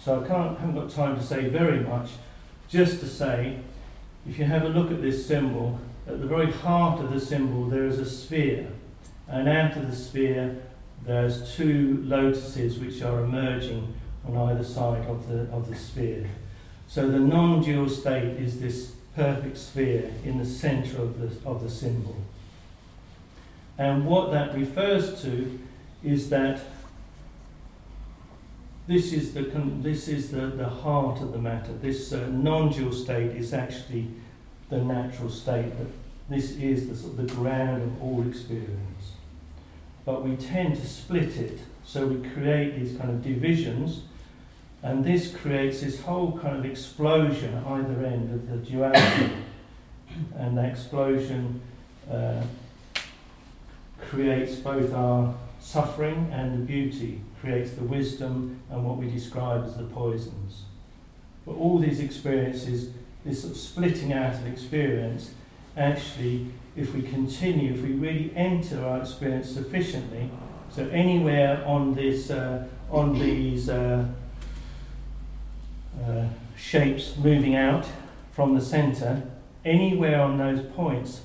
So 0.00 0.22
I 0.22 0.28
can't, 0.28 0.58
haven't 0.58 0.74
got 0.74 0.90
time 0.90 1.16
to 1.16 1.22
say 1.22 1.48
very 1.48 1.80
much, 1.80 2.10
just 2.68 3.00
to 3.00 3.06
say, 3.06 3.58
if 4.28 4.38
you 4.38 4.44
have 4.44 4.64
a 4.64 4.68
look 4.68 4.90
at 4.90 5.00
this 5.00 5.26
symbol, 5.26 5.80
at 6.06 6.20
the 6.20 6.26
very 6.26 6.50
heart 6.50 7.00
of 7.00 7.12
the 7.12 7.20
symbol 7.20 7.66
there 7.66 7.86
is 7.86 7.98
a 7.98 8.08
sphere, 8.08 8.68
and 9.26 9.48
out 9.48 9.76
of 9.76 9.90
the 9.90 9.96
sphere 9.96 10.56
there's 11.04 11.54
two 11.54 12.02
lotuses 12.04 12.78
which 12.78 13.02
are 13.02 13.22
emerging 13.24 13.94
on 14.26 14.36
either 14.50 14.64
side 14.64 15.06
of 15.06 15.28
the, 15.28 15.40
of 15.52 15.68
the 15.68 15.76
sphere. 15.76 16.28
So 16.86 17.08
the 17.08 17.18
non 17.18 17.62
dual 17.62 17.88
state 17.88 18.38
is 18.38 18.60
this 18.60 18.92
perfect 19.14 19.58
sphere 19.58 20.10
in 20.24 20.38
the 20.38 20.44
centre 20.44 21.00
of 21.00 21.18
the, 21.20 21.48
of 21.48 21.62
the 21.62 21.70
symbol. 21.70 22.16
And 23.76 24.06
what 24.06 24.32
that 24.32 24.54
refers 24.54 25.22
to 25.22 25.58
is 26.02 26.30
that 26.30 26.60
this 28.88 29.12
is 29.12 29.34
the, 29.34 29.42
this 29.82 30.08
is 30.08 30.30
the, 30.30 30.46
the 30.46 30.68
heart 30.68 31.20
of 31.20 31.32
the 31.32 31.38
matter. 31.38 31.72
This 31.74 32.10
uh, 32.10 32.26
non 32.30 32.72
dual 32.72 32.90
state 32.90 33.32
is 33.36 33.52
actually 33.52 34.08
the 34.70 34.78
natural 34.78 35.28
state, 35.28 35.78
that 35.78 35.86
this 36.30 36.52
is 36.52 36.88
the, 36.88 37.22
the 37.22 37.34
ground 37.34 37.82
of 37.82 38.02
all 38.02 38.26
experience. 38.26 39.12
But 40.06 40.24
we 40.24 40.36
tend 40.36 40.76
to 40.76 40.86
split 40.86 41.36
it, 41.36 41.60
so 41.84 42.06
we 42.06 42.26
create 42.30 42.78
these 42.78 42.96
kind 42.96 43.10
of 43.10 43.22
divisions, 43.22 44.04
and 44.82 45.04
this 45.04 45.34
creates 45.36 45.82
this 45.82 46.00
whole 46.00 46.38
kind 46.38 46.56
of 46.56 46.64
explosion 46.64 47.54
at 47.58 47.66
either 47.66 48.06
end 48.06 48.32
of 48.32 48.48
the 48.48 48.56
duality. 48.56 49.32
and 50.38 50.56
that 50.56 50.64
explosion 50.64 51.60
uh, 52.10 52.40
creates 54.00 54.56
both 54.56 54.94
our 54.94 55.34
suffering 55.60 56.30
and 56.32 56.54
the 56.54 56.64
beauty, 56.64 57.20
creates 57.40 57.72
the 57.72 57.84
wisdom 57.84 58.60
and 58.70 58.84
what 58.84 58.96
we 58.96 59.08
describe 59.10 59.64
as 59.64 59.76
the 59.76 59.84
poisons. 59.84 60.62
But 61.46 61.52
all 61.52 61.78
these 61.78 62.00
experiences, 62.00 62.90
this 63.24 63.42
sort 63.42 63.52
of 63.52 63.58
splitting 63.58 64.12
out 64.12 64.34
of 64.34 64.46
experience, 64.46 65.32
actually, 65.76 66.46
if 66.76 66.94
we 66.94 67.02
continue, 67.02 67.72
if 67.72 67.82
we 67.82 67.92
really 67.92 68.32
enter 68.36 68.84
our 68.84 69.00
experience 69.00 69.50
sufficiently, 69.50 70.30
so 70.70 70.88
anywhere 70.88 71.64
on 71.64 71.94
this, 71.94 72.30
uh, 72.30 72.66
on 72.90 73.18
these 73.18 73.68
uh, 73.68 74.06
uh, 76.04 76.24
shapes 76.56 77.16
moving 77.16 77.56
out 77.56 77.86
from 78.32 78.54
the 78.54 78.60
centre, 78.60 79.22
anywhere 79.64 80.20
on 80.20 80.38
those 80.38 80.64
points 80.74 81.22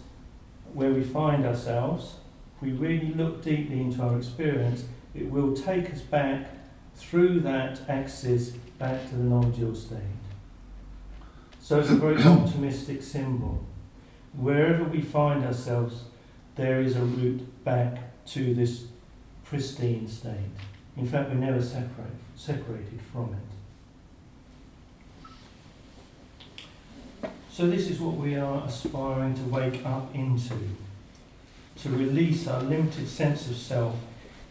where 0.74 0.92
we 0.92 1.04
find 1.04 1.46
ourselves, 1.46 2.16
if 2.56 2.62
we 2.64 2.72
really 2.72 3.14
look 3.14 3.44
deeply 3.44 3.82
into 3.82 4.02
our 4.02 4.18
experience, 4.18 4.86
it 5.14 5.30
will 5.30 5.56
take 5.56 5.92
us 5.92 6.02
back 6.02 6.48
through 6.96 7.42
that 7.42 7.82
axis 7.90 8.52
back 8.80 9.08
to 9.10 9.16
the 9.16 9.24
non 9.24 9.52
dual 9.52 9.76
state. 9.76 10.00
So 11.60 11.80
it's 11.80 11.90
a 11.90 11.96
very 11.96 12.22
optimistic 12.24 13.04
symbol. 13.04 13.66
Wherever 14.36 14.84
we 14.84 15.02
find 15.02 15.46
ourselves, 15.46 16.04
there 16.56 16.82
is 16.82 16.96
a 16.96 17.02
route 17.02 17.64
back 17.64 18.26
to 18.28 18.54
this 18.54 18.86
pristine 19.46 20.08
state. 20.08 20.52
In 20.98 21.08
fact, 21.08 21.30
we're 21.30 21.36
never 21.36 21.62
separate, 21.62 22.12
separated 22.36 23.00
from 23.12 23.34
it. 23.34 23.40
So, 27.52 27.68
this 27.68 27.90
is 27.90 28.00
what 28.00 28.16
we 28.16 28.36
are 28.36 28.66
aspiring 28.66 29.36
to 29.36 29.44
wake 29.44 29.86
up 29.86 30.14
into 30.16 30.56
to 31.76 31.90
release 31.90 32.48
our 32.48 32.64
limited 32.64 33.08
sense 33.08 33.50
of 33.50 33.56
self 33.56 33.96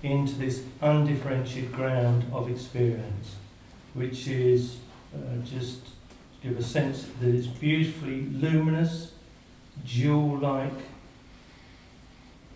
into 0.02 0.34
this 0.34 0.64
undifferentiated 0.80 1.72
ground 1.72 2.24
of 2.32 2.50
experience, 2.50 3.36
which 3.94 4.26
is 4.26 4.76
uh, 5.14 5.36
just 5.44 5.84
to 5.84 6.48
give 6.48 6.58
a 6.58 6.62
sense 6.62 7.06
that 7.20 7.34
it's 7.34 7.46
beautifully 7.46 8.22
luminous, 8.22 9.12
jewel 9.84 10.38
like, 10.38 10.72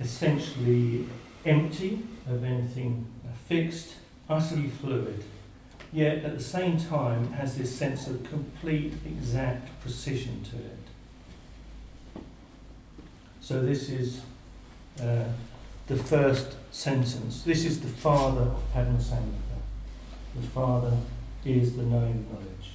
essentially 0.00 1.06
empty 1.44 2.02
of 2.28 2.44
anything 2.44 3.06
fixed, 3.46 3.94
utterly 4.28 4.68
fluid, 4.68 5.22
yet 5.92 6.24
at 6.24 6.36
the 6.36 6.42
same 6.42 6.76
time 6.76 7.32
has 7.32 7.56
this 7.56 7.74
sense 7.74 8.08
of 8.08 8.22
complete, 8.24 8.92
exact 9.06 9.80
precision 9.80 10.42
to 10.42 10.56
it. 10.56 12.22
So, 13.40 13.62
this 13.62 13.88
is 13.88 14.22
uh, 15.00 15.24
the 15.86 15.96
first 15.96 16.56
sentence. 16.72 17.42
This 17.42 17.64
is 17.64 17.80
the 17.80 17.88
father 17.88 18.42
of 18.42 18.74
Padmasambhava. 18.74 19.60
The 20.34 20.46
father 20.48 20.96
is 21.44 21.76
the 21.76 21.82
knowing 21.82 22.26
knowledge. 22.30 22.72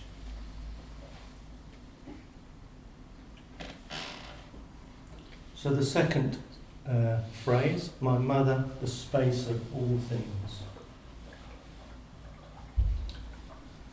So 5.55 5.69
the 5.69 5.85
second 5.85 6.37
uh, 6.87 7.19
phrase, 7.43 7.91
my 7.99 8.17
mother, 8.17 8.65
the 8.79 8.87
space 8.87 9.47
of 9.47 9.75
all 9.75 9.99
things. 10.09 10.63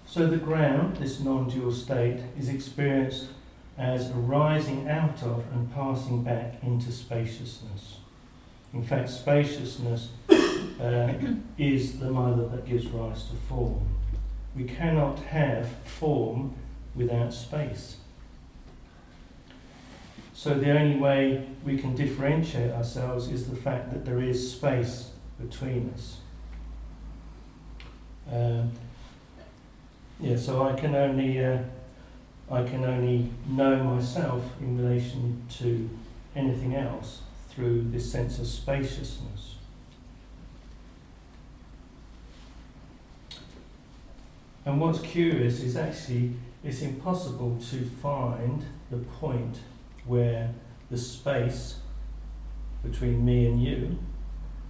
So 0.07 0.27
the 0.27 0.39
ground, 0.39 0.97
this 0.97 1.21
non 1.21 1.51
dual 1.51 1.73
state, 1.73 2.23
is 2.39 2.49
experienced 2.49 3.27
as 3.77 4.11
arising 4.11 4.89
out 4.89 5.23
of 5.23 5.45
and 5.53 5.73
passing 5.75 6.23
back 6.23 6.63
into 6.63 6.91
spaciousness. 6.91 7.99
In 8.73 8.83
fact, 8.83 9.09
spaciousness 9.09 10.11
uh, 10.31 11.13
is 11.57 11.99
the 11.99 12.11
mother 12.11 12.47
that 12.49 12.67
gives 12.67 12.87
rise 12.89 13.25
to 13.25 13.37
form. 13.49 13.87
We 14.55 14.65
cannot 14.65 15.19
have 15.21 15.69
form 15.85 16.55
without 16.95 17.33
space. 17.33 17.97
So 20.35 20.55
the 20.55 20.71
only 20.71 20.99
way 20.99 21.49
we 21.65 21.79
can 21.79 21.95
differentiate 21.95 22.71
ourselves 22.73 23.29
is 23.29 23.49
the 23.49 23.57
fact 23.57 23.93
that 23.93 24.05
there 24.05 24.21
is 24.21 24.53
space 24.53 25.11
between 25.41 25.91
us. 25.95 26.19
Um, 28.31 28.73
yeah, 30.21 30.37
so 30.37 30.69
I 30.69 30.75
can 30.75 30.95
only 30.95 31.45
uh, 31.45 31.59
I 32.51 32.63
can 32.63 32.85
only 32.85 33.31
know 33.49 33.83
myself 33.83 34.45
in 34.61 34.79
relation 34.79 35.45
to 35.59 35.89
anything 36.37 36.75
else 36.75 37.23
through 37.49 37.91
this 37.91 38.11
sense 38.11 38.39
of 38.39 38.47
spaciousness. 38.47 39.57
And 44.65 44.81
what's 44.81 45.01
curious 45.01 45.61
is 45.61 45.77
actually 45.77 46.35
it's 46.63 46.83
impossible 46.83 47.59
to 47.71 47.85
find 48.03 48.65
the 48.91 48.99
point 48.99 49.61
where 50.05 50.53
the 50.91 50.99
space 50.99 51.77
between 52.83 53.25
me 53.25 53.47
and 53.47 53.63
you, 53.63 53.99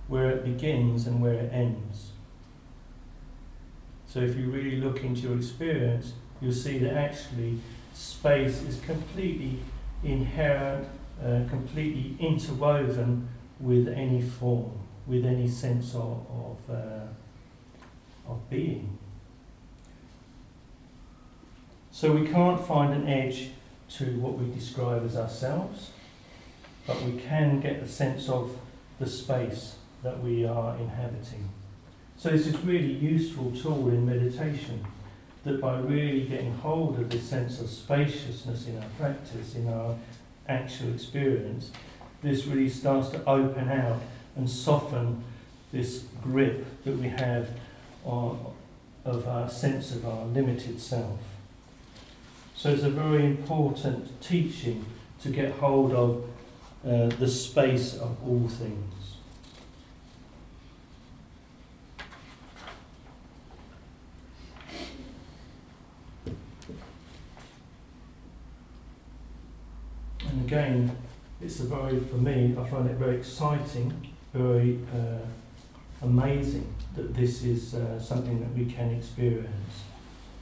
where 0.07 0.31
it 0.31 0.45
begins 0.45 1.07
and 1.07 1.21
where 1.21 1.35
it 1.35 1.53
ends. 1.53 2.11
So 4.07 4.21
if 4.21 4.37
you 4.37 4.51
really 4.51 4.77
look 4.77 5.05
into 5.05 5.23
your 5.23 5.37
experience, 5.37 6.13
you'll 6.41 6.53
see 6.53 6.79
that 6.79 6.95
actually 6.95 7.59
space 7.93 8.63
is 8.63 8.81
completely 8.81 9.59
inherent, 10.03 10.89
uh, 11.23 11.41
completely 11.49 12.17
interwoven 12.21 13.29
with 13.61 13.89
any 13.89 14.23
form, 14.23 14.73
with 15.07 15.25
any 15.25 15.49
sense 15.49 15.95
of, 15.95 16.25
of, 16.31 16.59
uh, 16.71 18.31
of 18.31 18.51
being. 18.51 18.99
So 21.91 22.13
we 22.13 22.29
can't 22.29 22.65
find 22.65 22.95
an 22.95 23.09
edge 23.09 23.51
to 23.97 24.05
what 24.21 24.39
we 24.39 24.53
describe 24.55 25.05
as 25.05 25.17
ourselves, 25.17 25.91
but 26.87 27.03
we 27.03 27.19
can 27.19 27.61
get 27.61 27.83
a 27.83 27.89
sense 27.89 28.29
of 28.29 28.57
the 29.01 29.07
space 29.07 29.77
that 30.03 30.23
we 30.23 30.45
are 30.47 30.77
inhabiting. 30.77 31.49
So 32.17 32.31
it's 32.31 32.45
this 32.45 32.55
is 32.55 32.61
really 32.65 32.93
useful 32.93 33.53
tool 33.53 33.89
in 33.89 34.07
meditation, 34.07 34.85
that 35.45 35.61
by 35.61 35.79
really 35.79 36.23
getting 36.23 36.55
hold 36.55 36.99
of 36.99 37.11
this 37.11 37.29
sense 37.29 37.61
of 37.61 37.69
spaciousness 37.69 38.67
in 38.67 38.77
our 38.77 38.89
practice, 38.99 39.55
in 39.55 39.69
our 39.69 39.97
actual 40.49 40.93
experience, 40.93 41.71
this 42.23 42.47
really 42.47 42.69
starts 42.69 43.11
to 43.11 43.25
open 43.29 43.69
out 43.69 44.01
and 44.37 44.49
soften 44.49 45.23
this 45.73 46.05
grip 46.23 46.65
that 46.85 46.97
we 46.97 47.09
have 47.09 47.51
on, 48.05 48.55
of 49.05 49.29
our 49.29 49.49
sense 49.49 49.93
of 49.95 50.07
our 50.07 50.25
limited 50.27 50.81
self. 50.81 51.21
So 52.55 52.71
it's 52.71 52.83
a 52.83 52.91
very 52.91 53.25
important 53.25 54.21
teaching 54.21 54.85
to 55.23 55.31
get 55.31 55.53
hold 55.53 55.93
of 55.93 56.25
uh, 56.85 57.07
the 57.07 57.29
space 57.29 57.95
of 57.95 58.17
all 58.27 58.49
things. 58.49 58.98
Again, 70.49 70.97
it's 71.43 71.61
a 71.61 71.65
very, 71.65 72.01
for 72.01 72.17
me, 72.17 72.57
I 72.59 72.67
find 72.67 72.89
it 72.89 72.97
very 72.97 73.19
exciting, 73.19 73.93
very 74.33 74.79
uh, 74.95 75.19
amazing 76.01 76.75
that 76.97 77.15
this 77.15 77.45
is 77.45 77.75
uh, 77.75 78.01
something 78.01 78.41
that 78.41 78.55
we 78.55 78.65
can 78.65 78.95
experience 78.95 79.83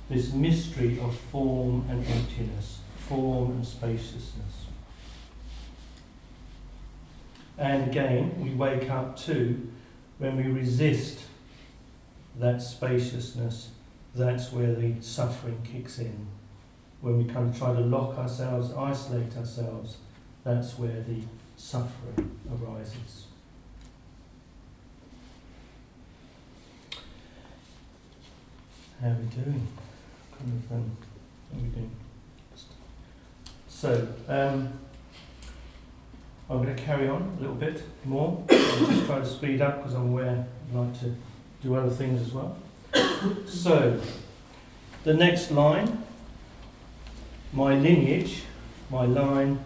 this 0.08 0.32
mystery 0.32 1.00
of 1.00 1.12
form 1.12 1.86
and 1.90 2.06
emptiness, 2.06 2.78
form 2.94 3.50
and 3.50 3.66
spaciousness. 3.66 4.66
And 7.58 7.88
again, 7.88 8.40
we 8.40 8.50
wake 8.50 8.88
up 8.88 9.16
to 9.24 9.68
when 10.18 10.36
we 10.36 10.44
resist 10.44 11.18
that 12.38 12.62
spaciousness, 12.62 13.70
that's 14.14 14.52
where 14.52 14.72
the 14.72 14.94
suffering 15.00 15.58
kicks 15.64 15.98
in. 15.98 16.28
When 17.00 17.18
we 17.18 17.24
kind 17.24 17.48
of 17.48 17.58
try 17.58 17.72
to 17.72 17.80
lock 17.80 18.18
ourselves, 18.18 18.72
isolate 18.72 19.36
ourselves, 19.36 19.98
that's 20.44 20.78
where 20.78 21.02
the 21.02 21.22
suffering 21.56 22.38
arises. 22.50 23.26
How 29.00 29.08
are 29.08 29.14
we 29.14 29.42
doing? 29.42 29.66
kind 30.38 30.64
of 30.64 30.72
um, 30.72 30.96
everything. 31.54 31.90
So, 33.68 34.08
um, 34.28 34.72
I'm 36.48 36.62
going 36.62 36.74
to 36.74 36.82
carry 36.82 37.08
on 37.08 37.36
a 37.36 37.40
little 37.40 37.56
bit 37.56 37.82
more. 38.04 38.42
I'll 38.50 38.86
just 38.86 39.06
try 39.06 39.18
to 39.18 39.26
speed 39.26 39.60
up 39.60 39.78
because 39.78 39.94
I'm 39.94 40.08
aware 40.08 40.46
I'd 40.70 40.76
like 40.76 41.00
to 41.00 41.14
do 41.62 41.74
other 41.74 41.90
things 41.90 42.20
as 42.22 42.32
well. 42.32 42.56
so, 43.46 44.00
the 45.04 45.14
next 45.14 45.50
line, 45.50 46.04
my 47.52 47.74
lineage, 47.74 48.42
my 48.90 49.04
line, 49.04 49.60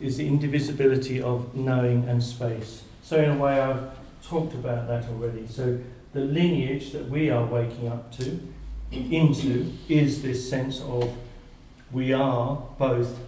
is 0.00 0.16
the 0.16 0.26
indivisibility 0.26 1.22
of 1.22 1.54
knowing 1.54 2.08
and 2.08 2.22
space. 2.22 2.82
So, 3.02 3.18
in 3.18 3.30
a 3.30 3.36
way, 3.36 3.60
I've 3.60 3.90
talked 4.22 4.54
about 4.54 4.88
that 4.88 5.08
already. 5.08 5.46
So, 5.46 5.78
the 6.12 6.20
lineage 6.20 6.92
that 6.92 7.08
we 7.08 7.30
are 7.30 7.44
waking 7.44 7.88
up 7.88 8.12
to 8.18 8.40
into 8.90 9.72
is 9.88 10.22
this 10.22 10.48
sense 10.48 10.80
of 10.82 11.16
we 11.90 12.12
are 12.12 12.62
both 12.78 13.18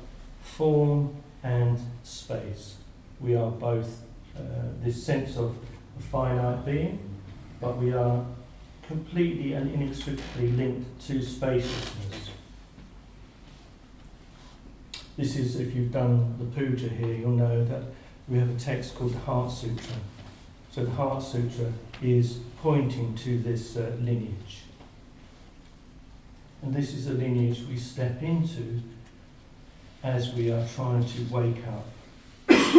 form 0.42 1.14
and 1.42 1.78
space. 2.02 2.76
We 3.20 3.36
are 3.36 3.50
both 3.50 4.02
uh, 4.36 4.40
this 4.82 5.02
sense 5.02 5.36
of 5.36 5.56
a 5.98 6.02
finite 6.02 6.64
being, 6.64 6.98
but 7.60 7.76
we 7.78 7.92
are 7.92 8.24
completely 8.86 9.54
and 9.54 9.70
inextricably 9.72 10.48
linked 10.48 11.06
to 11.06 11.22
spaciousness. 11.22 12.23
This 15.16 15.37
is, 15.37 15.61
if 15.61 15.74
you've 15.74 15.92
done 15.92 16.37
the 16.38 16.44
puja 16.44 16.88
here, 16.88 17.14
you'll 17.14 17.31
know 17.31 17.64
that 17.64 17.83
we 18.29 18.38
have 18.38 18.50
a 18.50 18.59
text 18.59 18.96
called 18.96 19.14
the 19.14 19.18
Heart 19.20 19.53
Sutra. 19.53 19.96
So 20.72 20.85
the 20.85 20.90
Heart 20.90 21.22
Sutra 21.22 21.72
is 22.03 22.40
pointing 22.61 23.14
to 23.16 23.38
this 23.38 23.77
uh, 23.77 23.92
lineage. 24.00 24.62
And 26.62 26.74
this 26.74 26.94
is 26.94 27.07
the 27.07 27.14
lineage 27.14 27.62
we 27.68 27.77
step 27.77 28.22
into 28.22 28.81
as 30.03 30.35
we 30.35 30.50
are 30.50 30.66
trying 30.74 31.05
to 31.05 31.22
wake 31.31 31.62
up. 31.68 31.87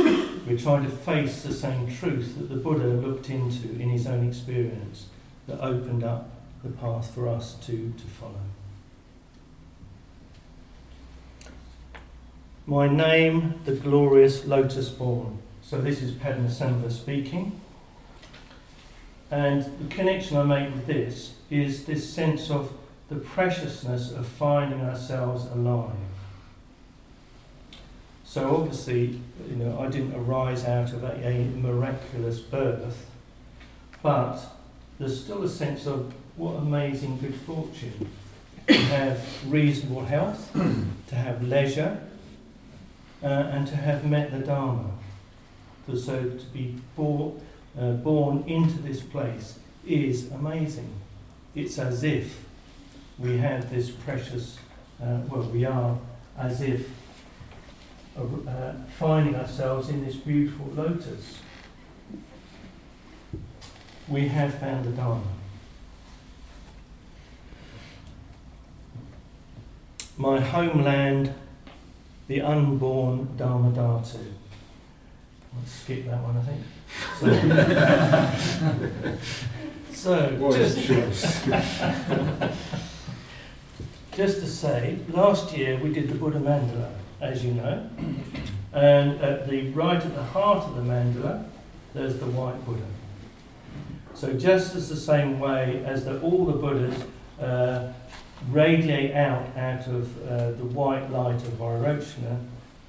We're 0.46 0.58
trying 0.58 0.84
to 0.84 0.90
face 0.90 1.44
the 1.44 1.54
same 1.54 1.88
truth 1.96 2.38
that 2.38 2.50
the 2.50 2.56
Buddha 2.56 2.88
looked 2.88 3.30
into 3.30 3.70
in 3.70 3.90
his 3.90 4.08
own 4.08 4.28
experience 4.28 5.06
that 5.48 5.60
opened 5.62 6.04
up 6.04 6.30
the 6.64 6.70
path 6.70 7.14
for 7.14 7.30
us 7.30 7.56
to, 7.66 7.94
to 7.98 8.04
follow. 8.20 8.42
My 12.68 12.88
name, 12.88 13.60
the 13.66 13.74
glorious 13.74 14.46
lotus 14.46 14.90
born. 14.90 15.38
So 15.62 15.80
this 15.80 16.02
is 16.02 16.14
Padmasambhava 16.14 16.92
speaking. 16.92 17.62
And 19.30 19.64
the 19.64 19.94
connection 19.94 20.38
I 20.38 20.44
make 20.44 20.74
with 20.74 20.88
this 20.88 21.36
is 21.52 21.86
this 21.86 22.12
sense 22.12 22.50
of 22.50 22.74
the 23.08 23.18
preciousness 23.18 24.12
of 24.12 24.26
finding 24.26 24.82
ourselves 24.82 25.46
alive. 25.46 25.92
So 28.24 28.56
obviously, 28.56 29.22
you 29.48 29.58
know, 29.58 29.80
I 29.80 29.88
didn't 29.88 30.16
arise 30.16 30.66
out 30.66 30.92
of 30.92 31.04
a, 31.04 31.24
a 31.24 31.46
miraculous 31.56 32.40
birth, 32.40 33.06
but 34.02 34.40
there's 34.98 35.24
still 35.24 35.44
a 35.44 35.50
sense 35.50 35.86
of 35.86 36.12
what 36.36 36.54
amazing 36.54 37.20
good 37.20 37.36
fortune 37.36 38.10
to 38.68 38.74
have 38.74 39.24
reasonable 39.46 40.06
health, 40.06 40.52
to 41.08 41.16
have 41.16 41.44
leisure, 41.44 42.02
uh, 43.24 43.28
and 43.28 43.68
to 43.68 43.76
have 43.76 44.06
met 44.06 44.32
the 44.32 44.40
Dharma. 44.40 44.92
So 45.88 46.24
to 46.24 46.46
be 46.54 46.76
born, 46.96 47.40
uh, 47.80 47.92
born 47.92 48.44
into 48.48 48.80
this 48.80 49.02
place 49.02 49.60
is 49.86 50.32
amazing. 50.32 50.90
It's 51.54 51.78
as 51.78 52.04
if 52.04 52.44
we 53.20 53.38
have 53.38 53.70
this 53.70 53.92
precious, 53.92 54.58
uh, 55.02 55.20
well, 55.30 55.44
we 55.44 55.64
are 55.66 55.98
as 56.38 56.62
if 56.62 56.90
uh, 58.18 58.74
finding 58.98 59.36
ourselves 59.36 59.90
in 59.90 60.04
this 60.04 60.16
beautiful 60.16 60.68
lotus. 60.76 61.38
We 64.08 64.28
have 64.28 64.56
found 64.56 64.86
the 64.86 64.92
Dharma. 64.92 65.22
My 70.18 70.40
homeland, 70.40 71.34
the 72.28 72.42
unborn 72.42 73.28
Dharmadhatu. 73.38 74.34
I'll 75.56 75.66
skip 75.66 76.06
that 76.06 76.20
one, 76.22 76.38
I 76.38 76.42
think. 76.42 76.62
So, 79.94 80.32
so 80.40 80.52
just, 80.52 80.78
just 84.16 84.40
to 84.40 84.48
say, 84.48 84.98
last 85.10 85.56
year 85.56 85.78
we 85.78 85.94
did 85.94 86.10
the 86.10 86.16
Buddha 86.16 86.40
mandala, 86.40 86.90
as 87.22 87.46
you 87.46 87.54
know, 87.54 87.88
and 88.74 89.22
at 89.22 89.48
the 89.50 89.70
right 89.72 90.04
at 90.04 90.16
the 90.16 90.24
heart 90.24 90.66
of 90.66 90.76
the 90.76 90.82
mandala, 90.82 91.46
there's 91.94 92.18
the 92.20 92.26
white 92.26 92.66
Buddha. 92.66 92.82
So 94.14 94.34
just 94.34 94.76
as 94.76 94.90
the 94.90 94.96
same 94.96 95.40
way 95.40 95.84
as 95.86 96.06
that 96.06 96.22
all 96.22 96.46
the 96.46 96.54
Buddhas 96.54 97.04
uh, 97.40 97.92
radiate 98.50 99.14
out 99.16 99.56
out 99.58 99.88
of 99.88 100.28
uh, 100.28 100.52
the 100.52 100.66
white 100.66 101.10
light 101.12 101.36
of 101.36 101.54
Vairochana, 101.54 102.40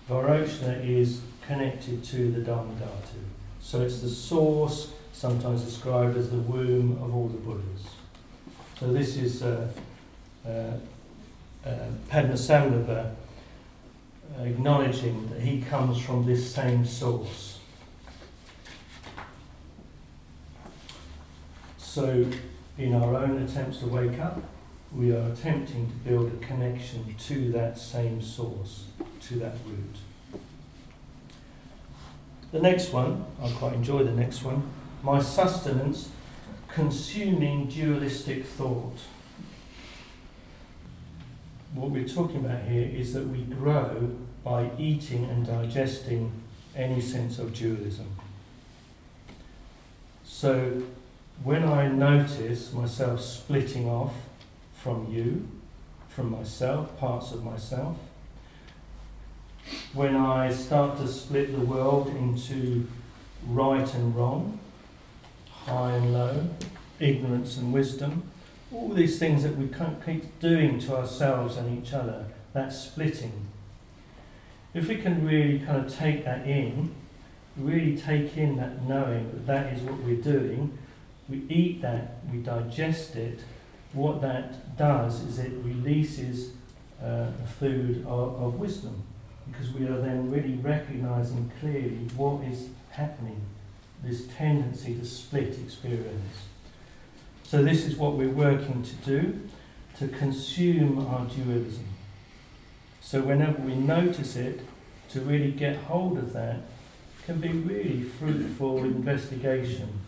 Vairochana 0.09 0.85
is 0.85 1.21
connected 1.47 2.03
to 2.05 2.31
the 2.31 2.41
Dharmadhatu. 2.41 3.23
So 3.61 3.83
it's 3.83 4.01
the 4.01 4.09
source, 4.09 4.93
sometimes 5.13 5.63
described 5.63 6.17
as 6.17 6.31
the 6.31 6.37
womb 6.37 7.01
of 7.03 7.15
all 7.15 7.29
the 7.29 7.39
Buddhas. 7.39 7.87
So 8.79 8.93
this 8.93 9.17
is 9.17 9.43
uh, 9.43 9.69
uh, 10.47 10.73
uh, 11.65 13.11
acknowledging 14.43 15.29
that 15.31 15.41
he 15.41 15.63
comes 15.63 15.99
from 16.01 16.27
this 16.27 16.55
same 16.55 16.85
source. 16.85 17.59
So, 21.79 22.27
in 22.77 22.95
our 22.95 23.17
own 23.17 23.43
attempts 23.43 23.79
to 23.79 23.87
wake 23.87 24.19
up, 24.19 24.43
we 24.95 25.13
are 25.13 25.33
attempting 25.33 25.89
to 25.89 25.95
build 26.09 26.33
a 26.33 26.37
connection 26.45 27.15
to 27.19 27.53
that 27.53 27.79
same 27.79 28.23
source, 28.23 28.85
to 29.23 29.39
that 29.39 29.57
root. 29.67 30.41
The 32.53 32.61
next 32.61 32.93
one, 32.93 33.27
I 33.43 33.51
quite 33.51 33.75
enjoy 33.75 34.05
the 34.05 34.13
next 34.13 34.43
one, 34.43 34.63
my 35.03 35.21
sustenance, 35.21 36.11
consuming 36.69 37.67
dualistic 37.67 38.45
thought. 38.47 38.99
What 41.75 41.91
we're 41.91 42.09
talking 42.09 42.45
about 42.45 42.63
here 42.63 42.89
is 42.89 43.13
that 43.15 43.27
we 43.27 43.43
grow 43.43 44.17
by 44.45 44.71
eating 44.79 45.25
and 45.25 45.47
digesting 45.47 46.33
any 46.75 47.01
sense 47.01 47.39
of 47.39 47.53
dualism. 47.53 48.17
So 50.25 50.83
when 51.43 51.65
I 51.65 51.89
notice 51.89 52.73
myself 52.73 53.21
splitting 53.21 53.89
off 53.89 54.15
from 54.87 55.13
you, 55.13 55.49
from 56.07 56.31
myself, 56.31 56.97
parts 56.97 57.33
of 57.33 57.43
myself, 57.43 57.97
when 59.93 60.15
I 60.15 60.53
start 60.53 60.97
to 60.99 61.09
split 61.09 61.51
the 61.53 61.65
world 61.65 62.07
into 62.07 62.87
right 63.49 63.93
and 63.95 64.15
wrong, 64.15 64.61
high 65.51 65.91
and 65.91 66.13
low, 66.13 66.51
ignorance 67.01 67.57
and 67.57 67.73
wisdom, 67.73 68.31
all 68.73 68.91
these 68.91 69.19
things 69.19 69.43
that 69.43 69.57
we 69.57 69.69
keep 70.07 70.39
doing 70.39 70.79
to 70.79 70.95
ourselves 70.97 71.57
and 71.57 71.83
each 71.83 71.93
other, 71.93 72.27
that 72.53 72.73
splitting. 72.73 73.49
If 74.73 74.87
we 74.87 74.99
can 74.99 75.27
really 75.27 75.59
kind 75.59 75.85
of 75.85 75.93
take 75.93 76.25
that 76.25 76.47
in, 76.47 76.95
really 77.57 77.97
take 77.97 78.37
in 78.37 78.55
that 78.59 78.85
knowing 78.85 79.33
that 79.33 79.47
that 79.49 79.73
is 79.73 79.83
what 79.83 79.99
we're 80.05 80.23
doing, 80.23 80.79
we 81.29 81.43
eat 81.49 81.83
that, 81.83 82.19
we 82.31 82.39
digest 82.39 83.17
it, 83.17 83.41
what 83.97 84.21
that 84.21 84.77
does 84.77 85.23
is 85.23 85.39
it 85.39 85.53
releases 85.65 86.51
uh, 87.03 87.29
a 87.43 87.47
food 87.59 88.05
of, 88.07 88.43
of 88.43 88.55
wisdom 88.55 89.03
because 89.51 89.73
we 89.73 89.87
are 89.87 89.99
then 89.99 90.31
really 90.31 90.55
recognizing 90.55 91.51
clearly 91.61 92.09
what 92.17 92.45
is 92.45 92.69
happening, 92.91 93.41
this 94.03 94.27
tendency 94.27 94.95
to 94.95 95.05
split 95.05 95.59
experience. 95.59 96.37
So, 97.43 97.63
this 97.63 97.87
is 97.87 97.97
what 97.97 98.15
we're 98.15 98.29
working 98.29 98.83
to 98.83 98.95
do 98.97 99.41
to 99.99 100.09
consume 100.09 101.07
our 101.07 101.25
dualism. 101.27 101.87
So, 103.01 103.23
whenever 103.23 103.63
we 103.63 103.77
notice 103.77 104.37
it, 104.37 104.61
to 105.11 105.21
really 105.21 105.53
get 105.53 105.77
hold 105.77 106.19
of 106.19 106.33
that 106.33 106.57
can 107.25 107.41
be 107.41 107.49
really 107.49 108.03
fruitful 108.03 108.85
investigation. 108.85 110.01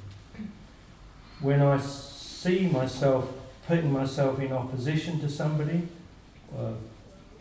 When 1.40 1.62
I 1.62 1.78
see 1.78 2.66
myself 2.66 3.32
putting 3.68 3.92
myself 3.92 4.40
in 4.40 4.50
opposition 4.50 5.20
to 5.20 5.28
somebody, 5.28 5.86
uh, 6.58 6.72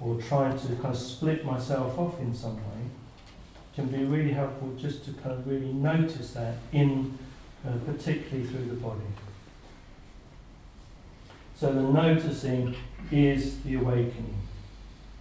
or 0.01 0.21
trying 0.21 0.59
to 0.59 0.67
kind 0.75 0.93
of 0.93 0.97
split 0.97 1.45
myself 1.45 1.97
off 1.97 2.19
in 2.19 2.35
some 2.35 2.57
way, 2.57 2.83
can 3.73 3.87
be 3.87 4.03
really 4.03 4.33
helpful 4.33 4.73
just 4.77 5.05
to 5.05 5.13
kind 5.13 5.31
of 5.31 5.47
really 5.47 5.71
notice 5.71 6.33
that 6.33 6.55
in, 6.73 7.17
uh, 7.65 7.71
particularly 7.85 8.45
through 8.45 8.65
the 8.65 8.75
body. 8.75 8.99
So 11.55 11.71
the 11.71 11.81
noticing 11.81 12.75
is 13.09 13.61
the 13.61 13.75
awakening, 13.75 14.35